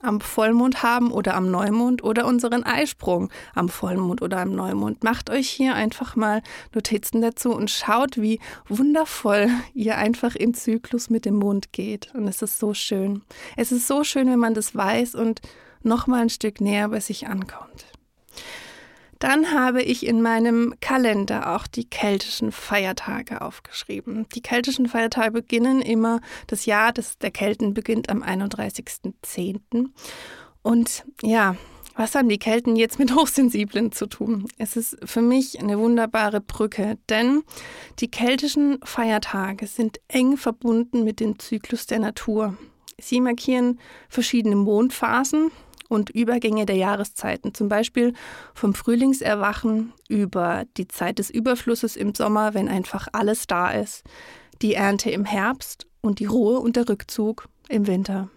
am 0.00 0.20
Vollmond 0.20 0.82
haben 0.82 1.10
oder 1.10 1.34
am 1.34 1.50
Neumond 1.50 2.04
oder 2.04 2.26
unseren 2.26 2.64
Eisprung 2.64 3.30
am 3.54 3.68
Vollmond 3.68 4.22
oder 4.22 4.38
am 4.38 4.54
Neumond. 4.54 5.02
Macht 5.02 5.30
euch 5.30 5.48
hier 5.48 5.74
einfach 5.74 6.16
mal 6.16 6.42
Notizen 6.74 7.20
dazu 7.20 7.54
und 7.54 7.70
schaut, 7.70 8.16
wie 8.16 8.40
wundervoll 8.68 9.48
ihr 9.74 9.96
einfach 9.96 10.34
im 10.34 10.54
Zyklus 10.54 11.10
mit 11.10 11.24
dem 11.24 11.36
Mond 11.36 11.72
geht. 11.72 12.14
Und 12.14 12.28
es 12.28 12.42
ist 12.42 12.58
so 12.58 12.74
schön. 12.74 13.22
Es 13.56 13.72
ist 13.72 13.86
so 13.86 14.04
schön, 14.04 14.28
wenn 14.30 14.38
man 14.38 14.54
das 14.54 14.74
weiß 14.74 15.14
und 15.14 15.40
noch 15.82 16.06
mal 16.06 16.22
ein 16.22 16.30
Stück 16.30 16.60
näher 16.60 16.88
bei 16.88 17.00
sich 17.00 17.26
ankommt. 17.26 17.86
Dann 19.18 19.52
habe 19.52 19.82
ich 19.82 20.06
in 20.06 20.22
meinem 20.22 20.74
Kalender 20.80 21.54
auch 21.54 21.66
die 21.66 21.84
keltischen 21.84 22.52
Feiertage 22.52 23.40
aufgeschrieben. 23.40 24.26
Die 24.34 24.42
keltischen 24.42 24.88
Feiertage 24.88 25.32
beginnen 25.32 25.82
immer, 25.82 26.20
das 26.46 26.66
Jahr 26.66 26.92
des, 26.92 27.18
der 27.18 27.30
Kelten 27.30 27.74
beginnt 27.74 28.10
am 28.10 28.22
31.10. 28.22 29.88
Und 30.62 31.04
ja, 31.22 31.56
was 31.98 32.14
haben 32.14 32.28
die 32.28 32.38
Kelten 32.38 32.76
jetzt 32.76 33.00
mit 33.00 33.12
Hochsensiblen 33.16 33.90
zu 33.90 34.06
tun? 34.06 34.46
Es 34.56 34.76
ist 34.76 34.96
für 35.04 35.20
mich 35.20 35.60
eine 35.60 35.80
wunderbare 35.80 36.40
Brücke, 36.40 36.96
denn 37.08 37.42
die 37.98 38.08
keltischen 38.08 38.78
Feiertage 38.84 39.66
sind 39.66 40.00
eng 40.06 40.36
verbunden 40.36 41.02
mit 41.02 41.18
dem 41.18 41.40
Zyklus 41.40 41.86
der 41.86 41.98
Natur. 41.98 42.56
Sie 43.00 43.20
markieren 43.20 43.80
verschiedene 44.08 44.54
Mondphasen, 44.54 45.50
und 45.88 46.10
Übergänge 46.10 46.66
der 46.66 46.76
Jahreszeiten, 46.76 47.54
zum 47.54 47.68
Beispiel 47.68 48.12
vom 48.54 48.74
Frühlingserwachen 48.74 49.92
über 50.08 50.64
die 50.76 50.88
Zeit 50.88 51.18
des 51.18 51.30
Überflusses 51.30 51.96
im 51.96 52.14
Sommer, 52.14 52.54
wenn 52.54 52.68
einfach 52.68 53.08
alles 53.12 53.46
da 53.46 53.70
ist, 53.70 54.04
die 54.62 54.74
Ernte 54.74 55.10
im 55.10 55.24
Herbst 55.24 55.86
und 56.00 56.20
die 56.20 56.26
Ruhe 56.26 56.60
und 56.60 56.76
der 56.76 56.88
Rückzug 56.88 57.48
im 57.68 57.86
Winter. 57.86 58.28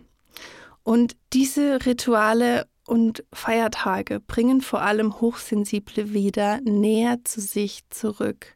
Und 0.84 1.16
diese 1.34 1.86
Rituale 1.86 2.66
und 2.86 3.24
Feiertage 3.32 4.20
bringen 4.20 4.62
vor 4.62 4.82
allem 4.82 5.22
Hochsensible 5.22 6.14
wieder 6.14 6.60
näher 6.62 7.24
zu 7.24 7.40
sich 7.40 7.82
zurück. 7.90 8.56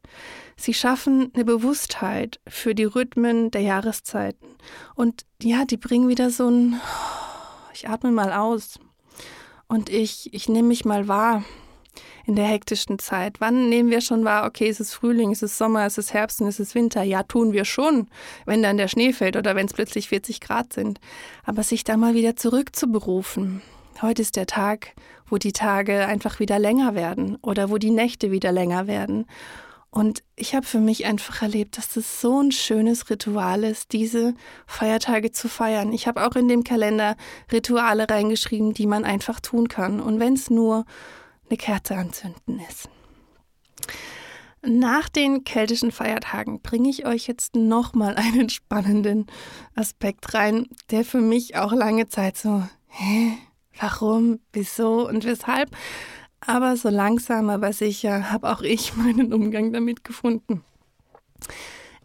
Sie 0.58 0.74
schaffen 0.74 1.32
eine 1.34 1.46
Bewusstheit 1.46 2.40
für 2.48 2.75
die 2.75 2.86
Rhythmen 2.86 3.52
der 3.52 3.62
Jahreszeiten. 3.62 4.48
Und 4.96 5.25
ja, 5.42 5.66
die 5.66 5.78
bringen 5.78 6.10
wieder 6.10 6.32
so 6.32 6.50
ein, 6.50 6.82
ich 7.74 7.88
atme 7.88 8.12
mal 8.12 8.34
aus. 8.34 8.80
Und 9.67 9.89
ich, 9.89 10.34
ich 10.34 10.48
nehme 10.48 10.67
mich 10.67 10.86
mal 10.86 11.07
wahr 11.07 11.43
in 12.25 12.36
der 12.36 12.45
hektischen 12.45 13.00
Zeit. 13.00 13.39
Wann 13.39 13.69
nehmen 13.69 13.89
wir 13.89 14.01
schon 14.01 14.25
wahr, 14.25 14.45
okay, 14.45 14.67
es 14.67 14.79
ist 14.79 14.93
Frühling, 14.93 15.31
es 15.31 15.41
ist 15.41 15.57
Sommer, 15.57 15.86
es 15.86 15.98
ist 15.98 16.13
Herbst 16.13 16.41
und 16.41 16.48
es 16.48 16.60
ist 16.60 16.75
Winter? 16.75 17.03
Ja, 17.03 17.24
tun 17.24 17.53
wir 17.53 17.65
schon, 17.65 18.07
wenn 18.45 18.63
dann 18.63 18.77
der 18.77 18.88
Schnee 18.88 19.13
fällt 19.13 19.38
oder 19.38 19.55
wenn 19.55 19.67
es 19.67 19.74
plötzlich 19.74 20.10
40 20.10 20.41
Grad 20.41 20.74
sind. 20.74 21.00
Aber 21.43 21.63
sich 21.63 21.84
da 21.84 21.98
mal 21.98 22.15
wieder 22.15 22.36
zurückzuberufen. 22.36 23.62
Heute 24.01 24.22
ist 24.22 24.36
der 24.36 24.48
Tag, 24.48 24.93
wo 25.29 25.38
die 25.38 25.53
Tage 25.53 26.05
einfach 26.05 26.39
wieder 26.39 26.60
länger 26.60 26.95
werden 26.95 27.38
oder 27.41 27.69
wo 27.69 27.77
die 27.77 27.91
Nächte 27.91 28.31
wieder 28.31 28.51
länger 28.51 28.88
werden. 28.88 29.25
Und 29.96 30.24
ich 30.36 30.54
habe 30.54 30.66
für 30.66 30.82
mich 30.82 31.06
einfach 31.06 31.42
erlebt, 31.42 31.78
dass 31.78 31.94
das 31.94 32.20
so 32.20 32.42
ein 32.42 32.52
schönes 32.52 33.10
Ritual 33.10 33.64
ist, 33.64 33.94
diese 33.94 34.34
Feiertage 34.68 35.32
zu 35.32 35.48
feiern. 35.48 35.94
Ich 35.94 36.06
habe 36.06 36.28
auch 36.28 36.36
in 36.36 36.50
dem 36.50 36.66
Kalender 36.66 37.16
Rituale 37.50 38.10
reingeschrieben, 38.10 38.74
die 38.74 38.88
man 38.88 39.06
einfach 39.06 39.40
tun 39.40 39.70
kann. 39.70 40.02
Und 40.02 40.20
wenn 40.20 40.34
es 40.34 40.50
nur 40.50 40.84
eine 41.50 41.56
Kerze 41.56 41.96
anzünden 41.96 42.60
ist. 42.70 42.90
Nach 44.62 45.08
den 45.08 45.46
keltischen 45.46 45.94
Feiertagen 45.94 46.62
bringe 46.62 46.90
ich 46.90 47.06
euch 47.06 47.25
jetzt 47.28 47.56
nochmal 47.56 48.16
einen 48.18 48.50
spannenden 48.50 49.28
Aspekt 49.75 50.34
rein, 50.34 50.68
der 50.92 51.06
für 51.06 51.22
mich 51.22 51.56
auch 51.56 51.72
lange 51.72 52.10
Zeit 52.10 52.36
so, 52.36 52.64
hä, 52.88 53.38
warum, 53.80 54.42
wieso 54.52 55.08
und 55.08 55.24
weshalb 55.24 55.72
aber 56.48 56.78
so 56.78 56.90
langsam, 56.90 57.50
aber 57.50 57.74
sicher 57.74 58.32
habe 58.32 58.50
auch 58.52 58.62
ich 58.62 58.96
meinen 58.96 59.34
Umgang 59.34 59.74
damit 59.74 60.04
gefunden. 60.04 60.64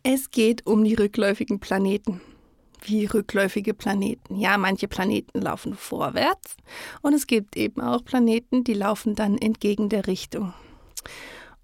Es 0.03 0.31
geht 0.31 0.67
um 0.67 0.85
die 0.85 0.95
rückläufigen 0.95 1.61
Planeten. 1.61 2.21
Wie 2.83 3.05
rückläufige 3.05 3.75
Planeten. 3.75 4.37
Ja, 4.37 4.57
manche 4.57 4.89
Planeten 4.89 5.43
laufen 5.43 5.75
vorwärts 5.75 6.57
und 7.03 7.13
es 7.13 7.27
gibt 7.27 7.55
eben 7.57 7.83
auch 7.83 8.03
Planeten, 8.03 8.65
die 8.65 8.73
laufen 8.73 9.15
dann 9.15 9.37
entgegen 9.37 9.91
der 9.91 10.07
Richtung 10.07 10.55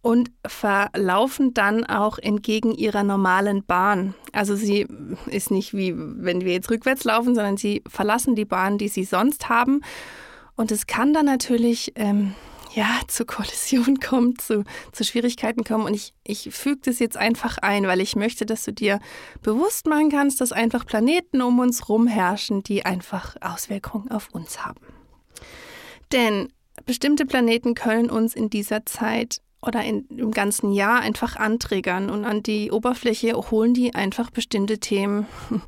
und 0.06 0.30
verlaufen 0.46 1.52
dann 1.52 1.84
auch 1.84 2.18
entgegen 2.18 2.70
ihrer 2.70 3.02
normalen 3.02 3.64
Bahn. 3.64 4.14
Also 4.30 4.54
sie 4.54 4.86
ist 5.26 5.50
nicht 5.50 5.74
wie 5.74 5.94
wenn 5.96 6.42
wir 6.42 6.52
jetzt 6.52 6.70
rückwärts 6.70 7.02
laufen, 7.02 7.34
sondern 7.34 7.56
sie 7.56 7.82
verlassen 7.88 8.36
die 8.36 8.44
Bahn, 8.44 8.78
die 8.78 8.86
sie 8.86 9.02
sonst 9.02 9.48
haben. 9.48 9.80
Und 10.54 10.70
es 10.70 10.86
kann 10.86 11.12
dann 11.12 11.26
natürlich 11.26 11.92
ähm, 11.96 12.34
ja, 12.76 13.00
zu 13.08 13.24
Kollision 13.24 13.98
kommt, 14.00 14.42
zu, 14.42 14.64
zu 14.92 15.02
Schwierigkeiten 15.02 15.64
kommen. 15.64 15.86
Und 15.86 15.94
ich, 15.94 16.12
ich 16.24 16.50
füge 16.54 16.82
das 16.84 16.98
jetzt 16.98 17.16
einfach 17.16 17.58
ein, 17.58 17.86
weil 17.86 18.00
ich 18.00 18.14
möchte, 18.16 18.44
dass 18.44 18.64
du 18.64 18.72
dir 18.72 19.00
bewusst 19.42 19.86
machen 19.86 20.10
kannst, 20.10 20.40
dass 20.40 20.52
einfach 20.52 20.84
Planeten 20.84 21.40
um 21.40 21.58
uns 21.58 21.88
rum 21.88 22.06
herrschen, 22.06 22.62
die 22.62 22.84
einfach 22.84 23.34
Auswirkungen 23.40 24.10
auf 24.10 24.28
uns 24.32 24.64
haben. 24.64 24.80
Denn 26.12 26.52
bestimmte 26.84 27.24
Planeten 27.24 27.74
können 27.74 28.10
uns 28.10 28.34
in 28.34 28.50
dieser 28.50 28.84
Zeit 28.84 29.40
oder 29.62 29.82
in, 29.82 30.06
im 30.08 30.30
ganzen 30.30 30.70
Jahr 30.70 31.00
einfach 31.00 31.36
anträgern 31.36 32.10
und 32.10 32.26
an 32.26 32.42
die 32.42 32.70
Oberfläche 32.70 33.32
holen 33.50 33.72
die 33.72 33.94
einfach 33.94 34.30
bestimmte 34.30 34.78
Themen, 34.78 35.26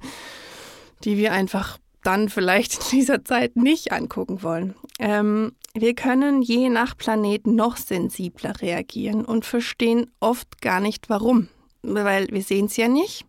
die 1.04 1.16
wir 1.16 1.32
einfach 1.32 1.78
dann 2.02 2.28
vielleicht 2.28 2.74
in 2.74 2.98
dieser 2.98 3.24
Zeit 3.24 3.56
nicht 3.56 3.92
angucken 3.92 4.42
wollen. 4.42 4.74
Ähm, 4.98 5.52
wir 5.74 5.94
können 5.94 6.42
je 6.42 6.68
nach 6.68 6.96
Planet 6.96 7.46
noch 7.46 7.76
sensibler 7.76 8.60
reagieren 8.60 9.24
und 9.24 9.44
verstehen 9.44 10.10
oft 10.20 10.60
gar 10.60 10.80
nicht 10.80 11.08
warum, 11.08 11.48
weil 11.82 12.28
wir 12.28 12.42
sehen 12.42 12.66
es 12.66 12.76
ja 12.76 12.88
nicht. 12.88 13.26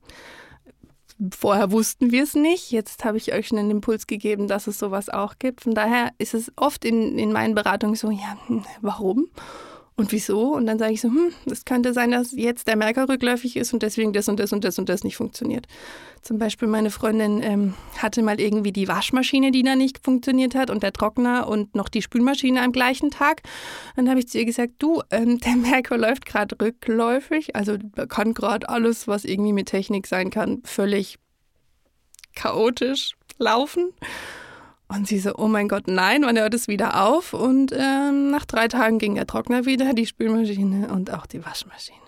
Vorher 1.38 1.72
wussten 1.72 2.12
wir 2.12 2.24
es 2.24 2.34
nicht. 2.34 2.72
Jetzt 2.72 3.04
habe 3.04 3.18
ich 3.18 3.34
euch 3.34 3.48
schon 3.48 3.58
einen 3.58 3.72
Impuls 3.72 4.08
gegeben, 4.08 4.48
dass 4.48 4.68
es 4.68 4.80
sowas 4.80 5.10
auch 5.10 5.36
gibt. 5.38 5.62
Von 5.62 5.74
daher 5.76 6.12
ist 6.18 6.34
es 6.34 6.50
oft 6.56 6.86
in, 6.86 7.20
in 7.20 7.34
meinen 7.34 7.56
Beratungen 7.56 7.96
so, 7.96 8.10
ja, 8.10 8.38
hm, 8.48 8.64
warum? 8.82 9.28
Und 10.00 10.14
wieso? 10.14 10.54
Und 10.54 10.66
dann 10.66 10.80
sage 10.80 10.94
ich 10.94 11.02
so, 11.02 11.10
hm, 11.10 11.34
es 11.52 11.66
könnte 11.66 11.94
sein, 11.94 12.12
dass 12.12 12.32
jetzt 12.32 12.70
der 12.70 12.78
Merker 12.78 13.10
rückläufig 13.10 13.58
ist 13.58 13.74
und 13.74 13.84
deswegen 13.84 14.14
das 14.14 14.30
und 14.30 14.40
das 14.40 14.54
und 14.54 14.64
das 14.64 14.80
und 14.80 14.88
das 14.88 15.04
nicht 15.04 15.18
funktioniert. 15.18 15.68
Zum 16.22 16.38
Beispiel 16.38 16.70
meine 16.70 16.90
Freundin 16.90 17.44
ähm, 17.44 17.74
hatte 17.98 18.24
mal 18.24 18.40
irgendwie 18.40 18.72
die 18.72 18.88
Waschmaschine, 18.88 19.52
die 19.52 19.62
da 19.62 19.76
nicht 19.76 20.02
funktioniert 20.02 20.56
hat 20.56 20.70
und 20.70 20.84
der 20.84 20.94
Trockner 20.94 21.50
und 21.50 21.76
noch 21.76 21.90
die 21.90 22.02
Spülmaschine 22.02 22.62
am 22.62 22.72
gleichen 22.72 23.12
Tag. 23.12 23.42
Dann 23.98 24.08
habe 24.10 24.20
ich 24.20 24.30
zu 24.30 24.38
ihr 24.38 24.46
gesagt, 24.46 24.76
du, 24.80 25.02
ähm, 25.12 25.42
der 25.42 25.56
Merkur 25.58 25.98
läuft 25.98 26.26
gerade 26.26 26.56
rückläufig, 26.62 27.58
also 27.58 27.76
kann 28.08 28.34
gerade 28.34 28.70
alles, 28.70 29.06
was 29.10 29.26
irgendwie 29.26 29.52
mit 29.52 29.68
Technik 29.68 30.08
sein 30.08 30.30
kann, 30.30 30.62
völlig 30.64 31.18
chaotisch 32.36 33.18
laufen. 33.38 33.92
Und 34.92 35.08
sie 35.08 35.20
so, 35.20 35.36
oh 35.38 35.48
mein 35.48 35.68
Gott, 35.68 35.88
nein, 35.88 36.24
wann 36.24 36.38
hört 36.38 36.56
es 36.56 36.68
wieder 36.68 37.06
auf? 37.06 37.34
Und 37.34 37.72
ähm, 37.78 38.32
nach 38.32 38.46
drei 38.46 38.68
Tagen 38.68 38.98
ging 38.98 39.14
der 39.16 39.28
Trockner 39.28 39.66
wieder, 39.66 39.94
die 39.94 40.08
Spülmaschine 40.08 40.88
und 40.92 41.14
auch 41.14 41.28
die 41.28 41.46
Waschmaschine. 41.46 42.00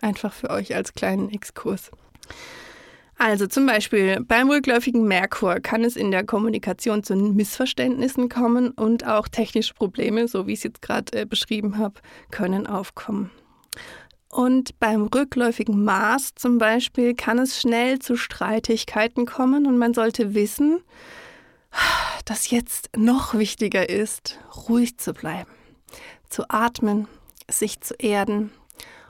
Einfach 0.00 0.32
für 0.32 0.48
euch 0.48 0.74
als 0.74 0.94
kleinen 0.94 1.28
Exkurs. 1.28 1.90
Also 3.18 3.46
zum 3.46 3.66
Beispiel 3.66 4.24
beim 4.26 4.48
rückläufigen 4.48 5.06
Merkur 5.06 5.60
kann 5.60 5.84
es 5.84 5.94
in 5.94 6.10
der 6.10 6.24
Kommunikation 6.24 7.02
zu 7.02 7.14
Missverständnissen 7.14 8.30
kommen 8.30 8.70
und 8.70 9.06
auch 9.06 9.28
technische 9.28 9.74
Probleme, 9.74 10.26
so 10.26 10.46
wie 10.46 10.54
ich 10.54 10.60
es 10.60 10.64
jetzt 10.64 10.80
gerade 10.80 11.20
äh, 11.20 11.26
beschrieben 11.26 11.76
habe, 11.76 12.00
können 12.30 12.66
aufkommen. 12.66 13.30
Und 14.30 14.78
beim 14.78 15.02
rückläufigen 15.02 15.84
Mars 15.84 16.30
zum 16.36 16.56
Beispiel 16.56 17.14
kann 17.14 17.38
es 17.38 17.60
schnell 17.60 17.98
zu 17.98 18.16
Streitigkeiten 18.16 19.26
kommen 19.26 19.66
und 19.66 19.76
man 19.76 19.92
sollte 19.92 20.32
wissen, 20.32 20.80
dass 22.24 22.50
jetzt 22.50 22.90
noch 22.96 23.34
wichtiger 23.34 23.88
ist, 23.88 24.38
ruhig 24.68 24.98
zu 24.98 25.12
bleiben, 25.12 25.50
zu 26.28 26.48
atmen, 26.48 27.08
sich 27.48 27.80
zu 27.80 27.94
erden 27.94 28.52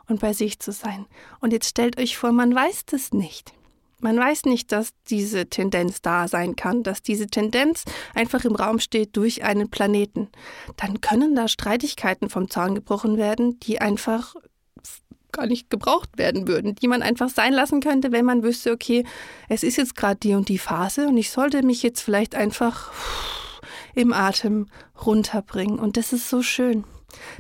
und 0.07 0.21
bei 0.21 0.33
sich 0.33 0.59
zu 0.59 0.73
sein. 0.73 1.07
Und 1.41 1.53
jetzt 1.53 1.69
stellt 1.69 1.99
euch 1.99 2.17
vor, 2.17 2.33
man 2.33 2.55
weiß 2.55 2.87
das 2.87 3.13
nicht. 3.13 3.53
Man 4.01 4.17
weiß 4.17 4.47
nicht, 4.47 4.73
dass 4.73 4.95
diese 5.11 5.47
Tendenz 5.51 6.01
da 6.01 6.27
sein 6.27 6.57
kann, 6.57 6.83
dass 6.83 7.03
diese 7.03 7.27
Tendenz 7.27 7.85
einfach 8.15 8.45
im 8.45 8.55
Raum 8.55 8.79
steht 8.79 9.15
durch 9.17 9.45
einen 9.45 9.69
Planeten. 9.69 10.31
Dann 10.77 11.03
können 11.03 11.35
da 11.35 11.49
Streitigkeiten 11.49 12.31
vom 12.31 12.49
Zaun 12.49 12.75
gebrochen 12.75 13.19
werden, 13.19 13.61
die 13.61 13.81
einfach 13.83 14.35
gar 15.33 15.47
nicht 15.47 15.71
gebraucht 15.71 16.11
werden 16.17 16.49
würden, 16.49 16.75
die 16.75 16.89
man 16.89 17.03
einfach 17.03 17.29
sein 17.29 17.53
lassen 17.53 17.81
könnte, 17.81 18.13
wenn 18.13 18.25
man 18.25 18.43
wüsste, 18.43 18.73
okay, 18.73 19.05
es 19.49 19.63
ist 19.63 19.77
jetzt 19.77 19.97
gerade 19.97 20.21
die 20.21 20.35
und 20.35 20.49
die 20.49 20.59
Phase 20.59 21.07
und 21.09 21.17
ich 21.17 21.31
sollte 21.31 21.63
mich 21.63 21.83
jetzt 21.83 22.01
vielleicht 22.01 22.35
einfach 22.35 22.93
im 23.95 24.13
Atem 24.13 24.67
runterbringen. 25.05 25.79
Und 25.79 25.97
das 25.97 26.13
ist 26.13 26.29
so 26.29 26.43
schön. 26.43 26.85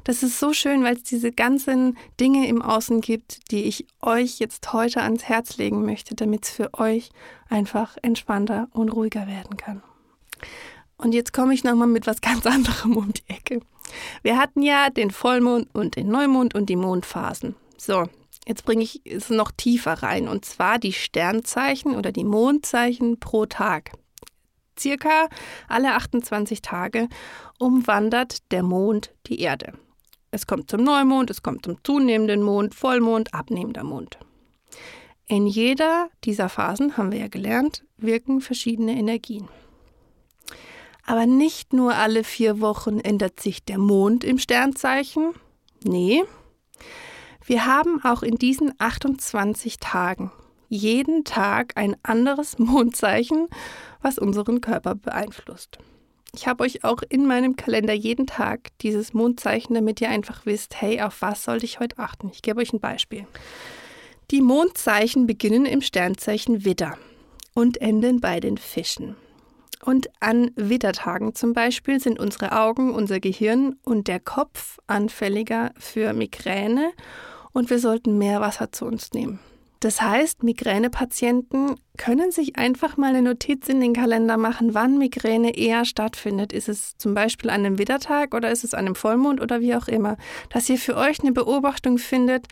Das 0.04 0.23
ist 0.23 0.38
so 0.38 0.52
schön, 0.52 0.82
weil 0.82 0.97
es 0.97 1.04
diese 1.04 1.30
ganzen 1.30 1.97
Dinge 2.18 2.49
im 2.49 2.61
Außen 2.61 3.00
gibt, 3.00 3.50
die 3.52 3.64
ich 3.64 3.87
euch 4.02 4.38
jetzt 4.40 4.73
heute 4.73 5.02
ans 5.02 5.25
Herz 5.25 5.59
legen 5.59 5.85
möchte, 5.85 6.14
damit 6.14 6.44
es 6.44 6.50
für 6.50 6.75
euch 6.75 7.11
einfach 7.49 7.97
entspannter 8.02 8.68
und 8.73 8.88
ruhiger 8.88 9.26
werden 9.26 9.56
kann. 9.56 9.82
Und 10.97 11.14
jetzt 11.14 11.32
komme 11.32 11.54
ich 11.54 11.64
nochmal 11.64 11.88
mit 11.88 12.06
was 12.06 12.20
ganz 12.20 12.47
anderem 12.47 12.97
um 12.97 13.12
die 13.12 13.28
Ecke. 13.28 13.61
Wir 14.23 14.38
hatten 14.38 14.62
ja 14.62 14.90
den 14.90 15.11
Vollmond 15.11 15.68
und 15.73 15.97
den 15.97 16.09
Neumond 16.09 16.54
und 16.54 16.68
die 16.68 16.76
Mondphasen. 16.76 17.56
So, 17.81 18.05
jetzt 18.47 18.67
bringe 18.67 18.83
ich 18.83 19.01
es 19.07 19.31
noch 19.31 19.51
tiefer 19.53 20.03
rein 20.03 20.29
und 20.29 20.45
zwar 20.45 20.79
die 20.79 20.93
Sternzeichen 20.93 21.97
oder 21.97 22.13
die 22.13 22.25
Mondzeichen 22.25 23.19
pro 23.19 23.47
Tag 23.47 23.93
circa 24.79 25.31
alle 25.67 25.95
28 25.95 26.61
Tage 26.61 27.09
umwandert 27.59 28.51
der 28.53 28.63
Mond 28.63 29.15
die 29.29 29.41
Erde. 29.41 29.73
Es 30.31 30.47
kommt 30.47 30.71
zum 30.71 30.85
Neumond, 30.85 31.31
es 31.31 31.43
kommt 31.43 31.65
zum 31.65 31.83
zunehmenden 31.83 32.43
Mond, 32.43 32.75
Vollmond, 32.75 33.33
abnehmender 33.33 33.83
Mond. 33.83 34.19
In 35.27 35.47
jeder 35.47 36.11
dieser 36.25 36.51
Phasen, 36.51 36.99
haben 36.99 37.13
wir 37.13 37.21
ja 37.21 37.29
gelernt, 37.29 37.85
wirken 37.97 38.43
verschiedene 38.43 38.93
Energien. 38.93 39.49
Aber 41.07 41.25
nicht 41.25 41.73
nur 41.73 41.95
alle 41.95 42.25
vier 42.25 42.61
Wochen 42.61 43.01
ändert 43.01 43.41
sich 43.41 43.65
der 43.65 43.79
Mond 43.79 44.23
im 44.23 44.39
Sternzeichen. 44.39 45.33
Nee, 45.83 46.25
wir 47.50 47.66
haben 47.66 48.00
auch 48.04 48.23
in 48.23 48.37
diesen 48.37 48.73
28 48.78 49.80
Tagen 49.80 50.30
jeden 50.69 51.25
Tag 51.25 51.73
ein 51.75 51.97
anderes 52.04 52.59
Mondzeichen, 52.61 53.49
was 54.00 54.19
unseren 54.19 54.61
Körper 54.61 54.95
beeinflusst. 54.95 55.78
Ich 56.33 56.47
habe 56.47 56.62
euch 56.62 56.85
auch 56.85 57.02
in 57.09 57.26
meinem 57.26 57.57
Kalender 57.57 57.92
jeden 57.92 58.28
Tag 58.28 58.69
dieses 58.83 59.14
Mondzeichen, 59.14 59.75
damit 59.75 60.00
ihr 60.00 60.11
einfach 60.11 60.47
wisst, 60.47 60.80
hey, 60.80 61.00
auf 61.00 61.23
was 61.23 61.42
sollte 61.42 61.64
ich 61.64 61.80
heute 61.80 61.99
achten? 61.99 62.30
Ich 62.33 62.42
gebe 62.42 62.61
euch 62.61 62.73
ein 62.73 62.78
Beispiel. 62.78 63.26
Die 64.30 64.42
Mondzeichen 64.42 65.26
beginnen 65.26 65.66
im 65.66 65.80
Sternzeichen 65.80 66.64
Widder 66.64 66.97
und 67.52 67.78
enden 67.78 68.21
bei 68.21 68.38
den 68.38 68.59
Fischen. 68.59 69.16
Und 69.85 70.09
an 70.21 70.52
Widdertagen 70.54 71.35
zum 71.35 71.52
Beispiel 71.52 71.99
sind 71.99 72.21
unsere 72.21 72.52
Augen, 72.52 72.95
unser 72.95 73.19
Gehirn 73.19 73.75
und 73.83 74.07
der 74.07 74.21
Kopf 74.21 74.78
anfälliger 74.87 75.73
für 75.80 76.12
Migräne 76.12 76.92
und 77.52 77.71
wir 77.71 77.78
sollten 77.78 78.19
mehr 78.19 78.40
Wasser 78.40 78.73
zu 78.73 78.87
uns 78.87 79.12
nehmen. 79.12 79.40
Das 79.80 80.02
heißt, 80.02 80.42
Migränepatienten 80.42 81.76
können 81.97 82.30
sich 82.33 82.57
einfach 82.57 82.99
mal 82.99 83.09
eine 83.09 83.23
Notiz 83.23 83.66
in 83.71 83.80
den 83.80 83.95
Kalender 83.95 84.37
machen, 84.37 84.75
wann 84.75 84.99
Migräne 84.99 85.57
eher 85.57 85.87
stattfindet. 85.87 86.53
Ist 86.53 86.68
es 86.68 86.98
zum 86.98 87.14
Beispiel 87.14 87.48
an 87.48 87.64
einem 87.64 87.79
Widdertag 87.79 88.35
oder 88.35 88.51
ist 88.51 88.62
es 88.62 88.75
an 88.75 88.81
einem 88.81 88.94
Vollmond 88.94 89.40
oder 89.40 89.62
wie 89.62 89.75
auch 89.75 89.88
immer. 89.88 90.18
Dass 90.51 90.68
ihr 90.68 90.77
für 90.77 90.96
euch 90.96 91.20
eine 91.20 91.33
Beobachtung 91.33 91.96
findet 91.96 92.46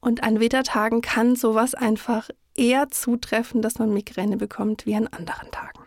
und 0.00 0.22
an 0.22 0.40
Widdertagen 0.40 1.02
kann 1.02 1.36
sowas 1.36 1.74
einfach 1.74 2.30
eher 2.54 2.88
zutreffen, 2.88 3.60
dass 3.60 3.78
man 3.78 3.92
Migräne 3.92 4.38
bekommt 4.38 4.86
wie 4.86 4.94
an 4.94 5.08
anderen 5.08 5.50
Tagen. 5.50 5.80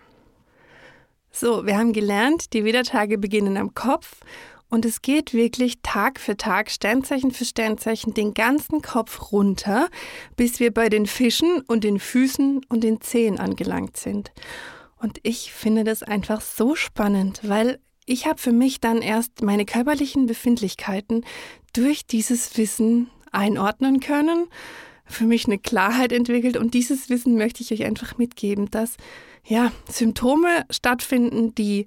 So, 1.32 1.66
wir 1.66 1.78
haben 1.78 1.94
gelernt, 1.94 2.54
die 2.54 2.64
Widdertage 2.64 3.18
beginnen 3.18 3.58
am 3.58 3.74
Kopf 3.74 4.22
und 4.70 4.86
es 4.86 5.02
geht 5.02 5.34
wirklich 5.34 5.82
Tag 5.84 6.20
für 6.20 6.38
Tag, 6.38 6.72
Sternzeichen 6.72 7.32
für 7.32 7.46
Sternzeichen, 7.46 8.14
den 8.14 8.34
ganzen 8.34 8.82
Kopf 8.82 9.32
runter, 9.32 9.90
bis 10.36 10.60
wir 10.60 10.74
bei 10.74 10.90
den 10.90 11.06
Fischen 11.06 11.62
und 11.68 11.84
den 11.84 12.00
Füßen 12.00 12.62
und 12.70 12.84
den 12.84 13.02
Zehen 13.02 13.40
angelangt 13.40 13.98
sind. 13.98 14.32
Und 14.98 15.20
ich 15.24 15.54
finde 15.54 15.84
das 15.84 16.04
einfach 16.04 16.42
so 16.42 16.76
spannend, 16.76 17.42
weil 17.44 17.80
ich 18.06 18.28
habe 18.28 18.40
für 18.40 18.52
mich 18.52 18.80
dann 18.80 19.02
erst 19.02 19.42
meine 19.42 19.66
körperlichen 19.66 20.26
Befindlichkeiten 20.26 21.26
durch 21.74 22.06
dieses 22.06 22.58
Wissen 22.58 23.10
einordnen 23.32 24.00
können, 24.00 24.48
für 25.06 25.26
mich 25.26 25.46
eine 25.46 25.60
Klarheit 25.60 26.12
entwickelt 26.12 26.58
und 26.58 26.74
dieses 26.74 27.10
Wissen 27.10 27.36
möchte 27.36 27.62
ich 27.62 27.72
euch 27.72 27.86
einfach 27.86 28.18
mitgeben, 28.18 28.72
dass 28.72 28.98
ja 29.44 29.72
Symptome 29.90 30.66
stattfinden, 30.72 31.54
die 31.54 31.86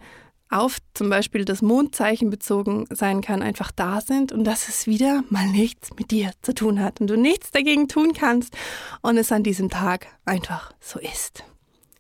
auf 0.51 0.79
zum 0.95 1.11
Beispiel 1.11 1.45
das 1.45 1.63
Mondzeichen 1.63 2.31
bezogen 2.31 2.87
sein 2.91 3.21
kann, 3.21 3.43
einfach 3.43 3.71
da 3.71 4.01
sind 4.01 4.33
und 4.33 4.45
dass 4.45 4.69
es 4.69 4.87
wieder 4.87 5.23
mal 5.29 5.47
nichts 5.49 5.91
mit 5.99 6.11
dir 6.11 6.33
zu 6.43 6.55
tun 6.55 6.81
hat 6.81 7.01
und 7.01 7.09
du 7.09 7.17
nichts 7.17 7.51
dagegen 7.51 7.89
tun 7.89 8.13
kannst 8.13 8.57
und 9.03 9.17
es 9.19 9.33
an 9.33 9.43
diesem 9.43 9.69
Tag 9.69 10.07
einfach 10.25 10.73
so 10.81 10.99
ist. 10.99 11.45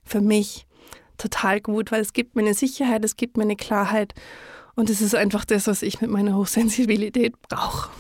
Für 0.04 0.20
mich 0.20 0.66
total 1.18 1.60
gut, 1.60 1.92
weil 1.92 2.00
es 2.00 2.12
gibt 2.12 2.36
mir 2.36 2.42
eine 2.42 2.54
Sicherheit, 2.54 3.04
es 3.04 3.16
gibt 3.16 3.36
mir 3.36 3.42
eine 3.42 3.56
Klarheit 3.56 4.14
und 4.74 4.88
es 4.88 5.00
ist 5.00 5.14
einfach 5.14 5.44
das, 5.44 5.66
was 5.66 5.82
ich 5.82 6.00
mit 6.00 6.10
meiner 6.10 6.36
Hochsensibilität 6.36 7.34
brauche. 7.42 7.90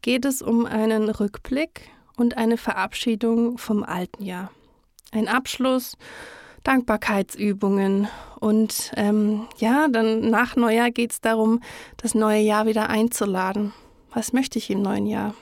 geht 0.03 0.25
es 0.25 0.43
um 0.43 0.67
einen 0.67 1.09
Rückblick 1.09 1.91
und 2.17 2.37
eine 2.37 2.57
Verabschiedung 2.57 3.59
vom 3.59 3.83
alten 3.83 4.25
Jahr. 4.25 4.51
Ein 5.13 5.29
Abschluss, 5.29 5.97
Dankbarkeitsübungen 6.65 8.09
und 8.41 8.93
ähm, 8.97 9.47
ja, 9.59 9.89
dann 9.89 10.31
nach 10.31 10.57
Neujahr 10.57 10.91
geht 10.91 11.13
es 11.13 11.21
darum, 11.21 11.61
das 11.97 12.15
neue 12.15 12.41
Jahr 12.41 12.67
wieder 12.67 12.89
einzuladen. 12.89 13.73
Was 14.13 14.33
möchte 14.33 14.59
ich 14.59 14.71
im 14.71 14.83
neuen 14.83 15.07
Jahr? 15.07 15.35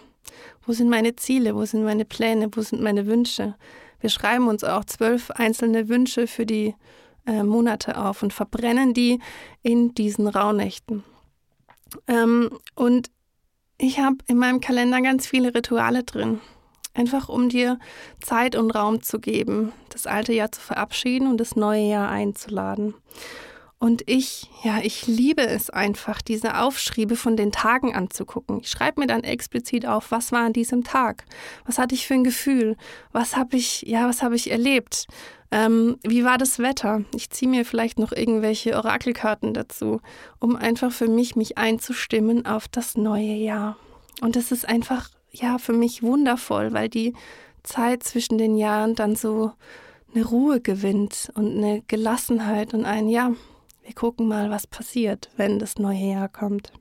Wo 0.66 0.72
sind 0.72 0.88
meine 0.88 1.16
Ziele? 1.16 1.54
Wo 1.54 1.64
sind 1.64 1.84
meine 1.84 2.04
Pläne? 2.04 2.48
Wo 2.52 2.60
sind 2.60 2.82
meine 2.82 3.06
Wünsche? 3.06 3.54
Wir 4.00 4.10
schreiben 4.10 4.48
uns 4.48 4.64
auch 4.64 4.84
zwölf 4.84 5.30
einzelne 5.30 5.88
Wünsche 5.88 6.26
für 6.26 6.46
die 6.46 6.74
äh, 7.26 7.42
Monate 7.42 7.96
auf 7.96 8.22
und 8.22 8.32
verbrennen 8.32 8.94
die 8.94 9.20
in 9.62 9.94
diesen 9.94 10.28
Rauhnächten. 10.28 11.04
Ähm, 12.08 12.50
und 12.74 13.10
ich 13.78 13.98
habe 13.98 14.16
in 14.26 14.38
meinem 14.38 14.60
Kalender 14.60 15.00
ganz 15.02 15.26
viele 15.26 15.54
Rituale 15.54 16.02
drin. 16.02 16.40
Einfach 16.94 17.28
um 17.28 17.50
dir 17.50 17.78
Zeit 18.22 18.56
und 18.56 18.70
Raum 18.70 19.02
zu 19.02 19.20
geben, 19.20 19.72
das 19.90 20.06
alte 20.06 20.32
Jahr 20.32 20.50
zu 20.50 20.60
verabschieden 20.60 21.28
und 21.28 21.38
das 21.38 21.54
neue 21.56 21.86
Jahr 21.86 22.08
einzuladen. 22.08 22.94
Und 23.78 24.02
ich, 24.06 24.50
ja, 24.64 24.78
ich 24.82 25.06
liebe 25.06 25.46
es 25.46 25.68
einfach, 25.68 26.22
diese 26.22 26.58
Aufschriebe 26.58 27.14
von 27.14 27.36
den 27.36 27.52
Tagen 27.52 27.94
anzugucken. 27.94 28.60
Ich 28.60 28.70
schreibe 28.70 29.00
mir 29.00 29.06
dann 29.06 29.22
explizit 29.22 29.84
auf, 29.84 30.10
was 30.10 30.32
war 30.32 30.46
an 30.46 30.54
diesem 30.54 30.82
Tag? 30.82 31.26
Was 31.66 31.76
hatte 31.76 31.94
ich 31.94 32.06
für 32.06 32.14
ein 32.14 32.24
Gefühl? 32.24 32.76
Was 33.12 33.36
habe 33.36 33.56
ich, 33.56 33.82
ja, 33.82 34.08
was 34.08 34.22
habe 34.22 34.34
ich 34.34 34.50
erlebt? 34.50 35.06
Ähm, 35.50 35.98
wie 36.02 36.24
war 36.24 36.38
das 36.38 36.58
Wetter? 36.58 37.04
Ich 37.14 37.30
ziehe 37.30 37.50
mir 37.50 37.64
vielleicht 37.64 37.98
noch 37.98 38.12
irgendwelche 38.12 38.76
Orakelkarten 38.76 39.54
dazu, 39.54 40.00
um 40.40 40.56
einfach 40.56 40.92
für 40.92 41.08
mich 41.08 41.36
mich 41.36 41.56
einzustimmen 41.58 42.46
auf 42.46 42.68
das 42.68 42.96
neue 42.96 43.34
Jahr. 43.34 43.76
Und 44.20 44.36
es 44.36 44.50
ist 44.50 44.68
einfach, 44.68 45.10
ja, 45.30 45.58
für 45.58 45.72
mich 45.72 46.02
wundervoll, 46.02 46.72
weil 46.72 46.88
die 46.88 47.14
Zeit 47.62 48.02
zwischen 48.02 48.38
den 48.38 48.56
Jahren 48.56 48.94
dann 48.94 49.16
so 49.16 49.52
eine 50.14 50.24
Ruhe 50.24 50.60
gewinnt 50.60 51.30
und 51.34 51.56
eine 51.56 51.82
Gelassenheit 51.86 52.74
und 52.74 52.84
ein, 52.84 53.08
ja, 53.08 53.32
wir 53.82 53.94
gucken 53.94 54.26
mal, 54.26 54.50
was 54.50 54.66
passiert, 54.66 55.30
wenn 55.36 55.58
das 55.58 55.78
neue 55.78 56.12
Jahr 56.12 56.28
kommt. 56.28 56.72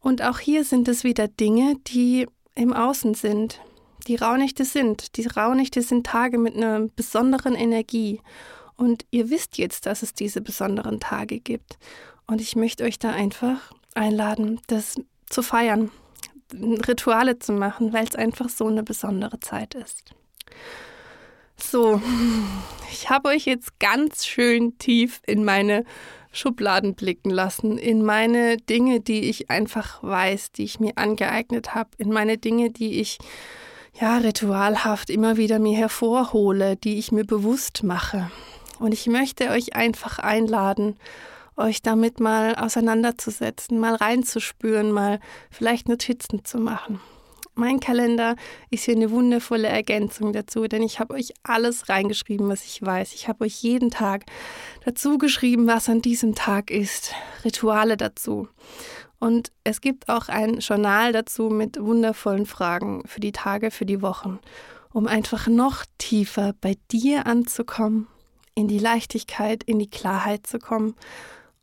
Und 0.00 0.22
auch 0.22 0.38
hier 0.38 0.64
sind 0.64 0.88
es 0.88 1.04
wieder 1.04 1.28
Dinge, 1.28 1.76
die 1.86 2.26
im 2.54 2.72
Außen 2.72 3.14
sind, 3.14 3.60
die 4.10 4.16
Rauhnächte 4.16 4.64
sind. 4.64 5.16
Die 5.16 5.26
Rauhnächte 5.28 5.82
sind 5.82 6.04
Tage 6.04 6.36
mit 6.36 6.56
einer 6.56 6.88
besonderen 6.96 7.54
Energie. 7.54 8.20
Und 8.76 9.06
ihr 9.12 9.30
wisst 9.30 9.56
jetzt, 9.56 9.86
dass 9.86 10.02
es 10.02 10.14
diese 10.14 10.40
besonderen 10.40 10.98
Tage 10.98 11.38
gibt. 11.38 11.78
Und 12.26 12.40
ich 12.40 12.56
möchte 12.56 12.82
euch 12.82 12.98
da 12.98 13.10
einfach 13.10 13.72
einladen, 13.94 14.60
das 14.66 14.96
zu 15.28 15.44
feiern, 15.44 15.92
Rituale 16.52 17.38
zu 17.38 17.52
machen, 17.52 17.92
weil 17.92 18.04
es 18.04 18.16
einfach 18.16 18.48
so 18.48 18.66
eine 18.66 18.82
besondere 18.82 19.38
Zeit 19.38 19.76
ist. 19.76 20.12
So, 21.56 22.02
ich 22.90 23.10
habe 23.10 23.28
euch 23.28 23.44
jetzt 23.44 23.78
ganz 23.78 24.26
schön 24.26 24.76
tief 24.78 25.22
in 25.24 25.44
meine 25.44 25.84
Schubladen 26.32 26.96
blicken 26.96 27.30
lassen, 27.30 27.78
in 27.78 28.04
meine 28.04 28.56
Dinge, 28.56 28.98
die 28.98 29.30
ich 29.30 29.50
einfach 29.50 30.02
weiß, 30.02 30.50
die 30.50 30.64
ich 30.64 30.80
mir 30.80 30.94
angeeignet 30.96 31.76
habe, 31.76 31.90
in 31.98 32.10
meine 32.10 32.38
Dinge, 32.38 32.70
die 32.70 33.00
ich 33.00 33.18
ja 33.98 34.18
ritualhaft 34.18 35.10
immer 35.10 35.36
wieder 35.36 35.58
mir 35.58 35.76
hervorhole, 35.76 36.76
die 36.76 36.98
ich 36.98 37.12
mir 37.12 37.24
bewusst 37.24 37.82
mache. 37.82 38.30
Und 38.78 38.92
ich 38.92 39.06
möchte 39.06 39.50
euch 39.50 39.74
einfach 39.74 40.18
einladen, 40.18 40.96
euch 41.56 41.82
damit 41.82 42.20
mal 42.20 42.54
auseinanderzusetzen, 42.54 43.78
mal 43.78 43.94
reinzuspüren, 43.94 44.90
mal 44.90 45.20
vielleicht 45.50 45.88
Notizen 45.88 46.44
zu 46.44 46.58
machen. 46.58 47.00
Mein 47.54 47.80
Kalender 47.80 48.36
ist 48.70 48.84
hier 48.84 48.96
eine 48.96 49.10
wundervolle 49.10 49.68
Ergänzung 49.68 50.32
dazu, 50.32 50.66
denn 50.66 50.82
ich 50.82 50.98
habe 50.98 51.14
euch 51.14 51.34
alles 51.42 51.90
reingeschrieben, 51.90 52.48
was 52.48 52.64
ich 52.64 52.80
weiß. 52.80 53.12
Ich 53.12 53.28
habe 53.28 53.44
euch 53.44 53.62
jeden 53.62 53.90
Tag 53.90 54.24
dazu 54.84 55.18
geschrieben, 55.18 55.66
was 55.66 55.88
an 55.90 56.00
diesem 56.00 56.34
Tag 56.34 56.70
ist, 56.70 57.12
Rituale 57.44 57.98
dazu. 57.98 58.48
Und 59.20 59.52
es 59.62 59.80
gibt 59.80 60.08
auch 60.08 60.28
ein 60.28 60.58
Journal 60.58 61.12
dazu 61.12 61.50
mit 61.50 61.80
wundervollen 61.80 62.46
Fragen 62.46 63.02
für 63.06 63.20
die 63.20 63.32
Tage, 63.32 63.70
für 63.70 63.86
die 63.86 64.02
Wochen, 64.02 64.40
um 64.92 65.06
einfach 65.06 65.46
noch 65.46 65.84
tiefer 65.98 66.54
bei 66.60 66.76
dir 66.90 67.26
anzukommen, 67.26 68.08
in 68.54 68.66
die 68.66 68.78
Leichtigkeit, 68.78 69.62
in 69.62 69.78
die 69.78 69.90
Klarheit 69.90 70.46
zu 70.46 70.58
kommen 70.58 70.96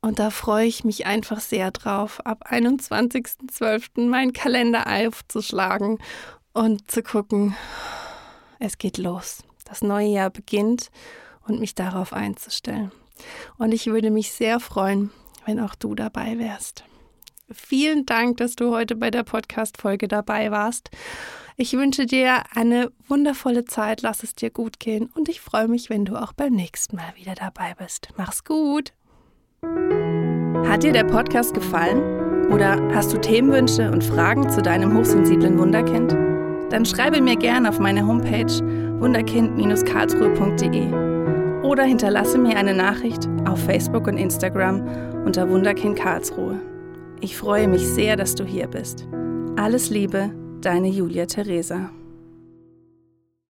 und 0.02 0.20
da 0.20 0.30
freue 0.30 0.67
ich 0.67 0.84
mich 0.84 1.06
einfach 1.06 1.39
sehr 1.39 1.72
drauf, 1.72 2.26
ab 2.26 2.50
21.12. 2.50 4.08
meinen 4.08 4.34
Kalender 4.34 4.86
aufzuschlagen 4.88 6.00
und 6.54 6.89
zu 6.89 7.04
gucken, 7.04 7.56
es 8.60 8.78
geht 8.78 8.98
los. 8.98 9.43
Das 9.65 9.82
neue 9.82 10.08
Jahr 10.08 10.30
beginnt 10.30 10.89
und 11.48 11.60
mich 11.60 11.76
darauf 11.76 12.13
einzustellen. 12.13 12.91
Und 13.58 13.74
ich 13.74 13.88
würde 13.88 14.12
mich 14.12 14.32
sehr 14.32 14.60
freuen, 14.60 15.12
wenn 15.46 15.60
auch 15.60 15.76
du 15.76 15.96
dabei 15.96 16.38
wärst. 16.38 16.86
Vielen 17.51 18.05
Dank, 18.05 18.38
dass 18.38 18.55
du 18.55 18.71
heute 18.71 18.95
bei 18.95 19.10
der 19.10 19.23
Podcast-Folge 19.23 20.07
dabei 20.07 20.51
warst. 20.51 20.91
Ich 21.55 21.73
wünsche 21.73 22.05
dir 22.05 22.43
eine 22.53 22.91
wundervolle 23.07 23.65
Zeit, 23.65 24.03
lass 24.03 24.21
es 24.21 24.36
dir 24.36 24.51
gut 24.51 24.79
gehen 24.79 25.10
und 25.15 25.27
ich 25.27 25.41
freue 25.41 25.67
mich, 25.67 25.89
wenn 25.89 26.05
du 26.05 26.15
auch 26.15 26.33
beim 26.33 26.53
nächsten 26.53 26.97
Mal 26.97 27.15
wieder 27.15 27.33
dabei 27.33 27.73
bist. 27.77 28.10
Mach's 28.15 28.43
gut! 28.43 28.93
Hat 30.67 30.83
dir 30.83 30.91
der 30.91 31.05
Podcast 31.05 31.55
gefallen? 31.55 32.51
Oder 32.51 32.79
hast 32.93 33.12
du 33.12 33.17
Themenwünsche 33.17 33.91
und 33.91 34.03
Fragen 34.03 34.47
zu 34.49 34.62
deinem 34.62 34.95
hochsensiblen 34.95 35.57
Wunderkind? 35.57 36.15
Dann 36.71 36.86
schreibe 36.86 37.21
mir 37.21 37.38
gerne 37.38 37.69
auf 37.69 37.79
meine 37.79 38.05
Homepage 38.05 38.53
wunderkind-karlsruhe.de 38.99 41.63
oder 41.63 41.83
hinterlasse 41.83 42.38
mir 42.38 42.55
eine 42.55 42.73
Nachricht 42.73 43.27
auf 43.45 43.62
Facebook 43.63 44.07
und 44.07 44.17
Instagram 44.17 44.88
unter 45.25 45.49
Wunderkind 45.49 45.97
Karlsruhe. 45.97 46.60
Ich 47.19 47.36
freue 47.36 47.67
mich 47.67 47.88
sehr, 47.88 48.15
dass 48.15 48.36
du 48.36 48.43
hier 48.43 48.67
bist. 48.67 49.08
Alles 49.56 49.89
Liebe, 49.89 50.30
deine 50.62 50.88
Julia 50.88 51.25
Theresa. 51.25 51.89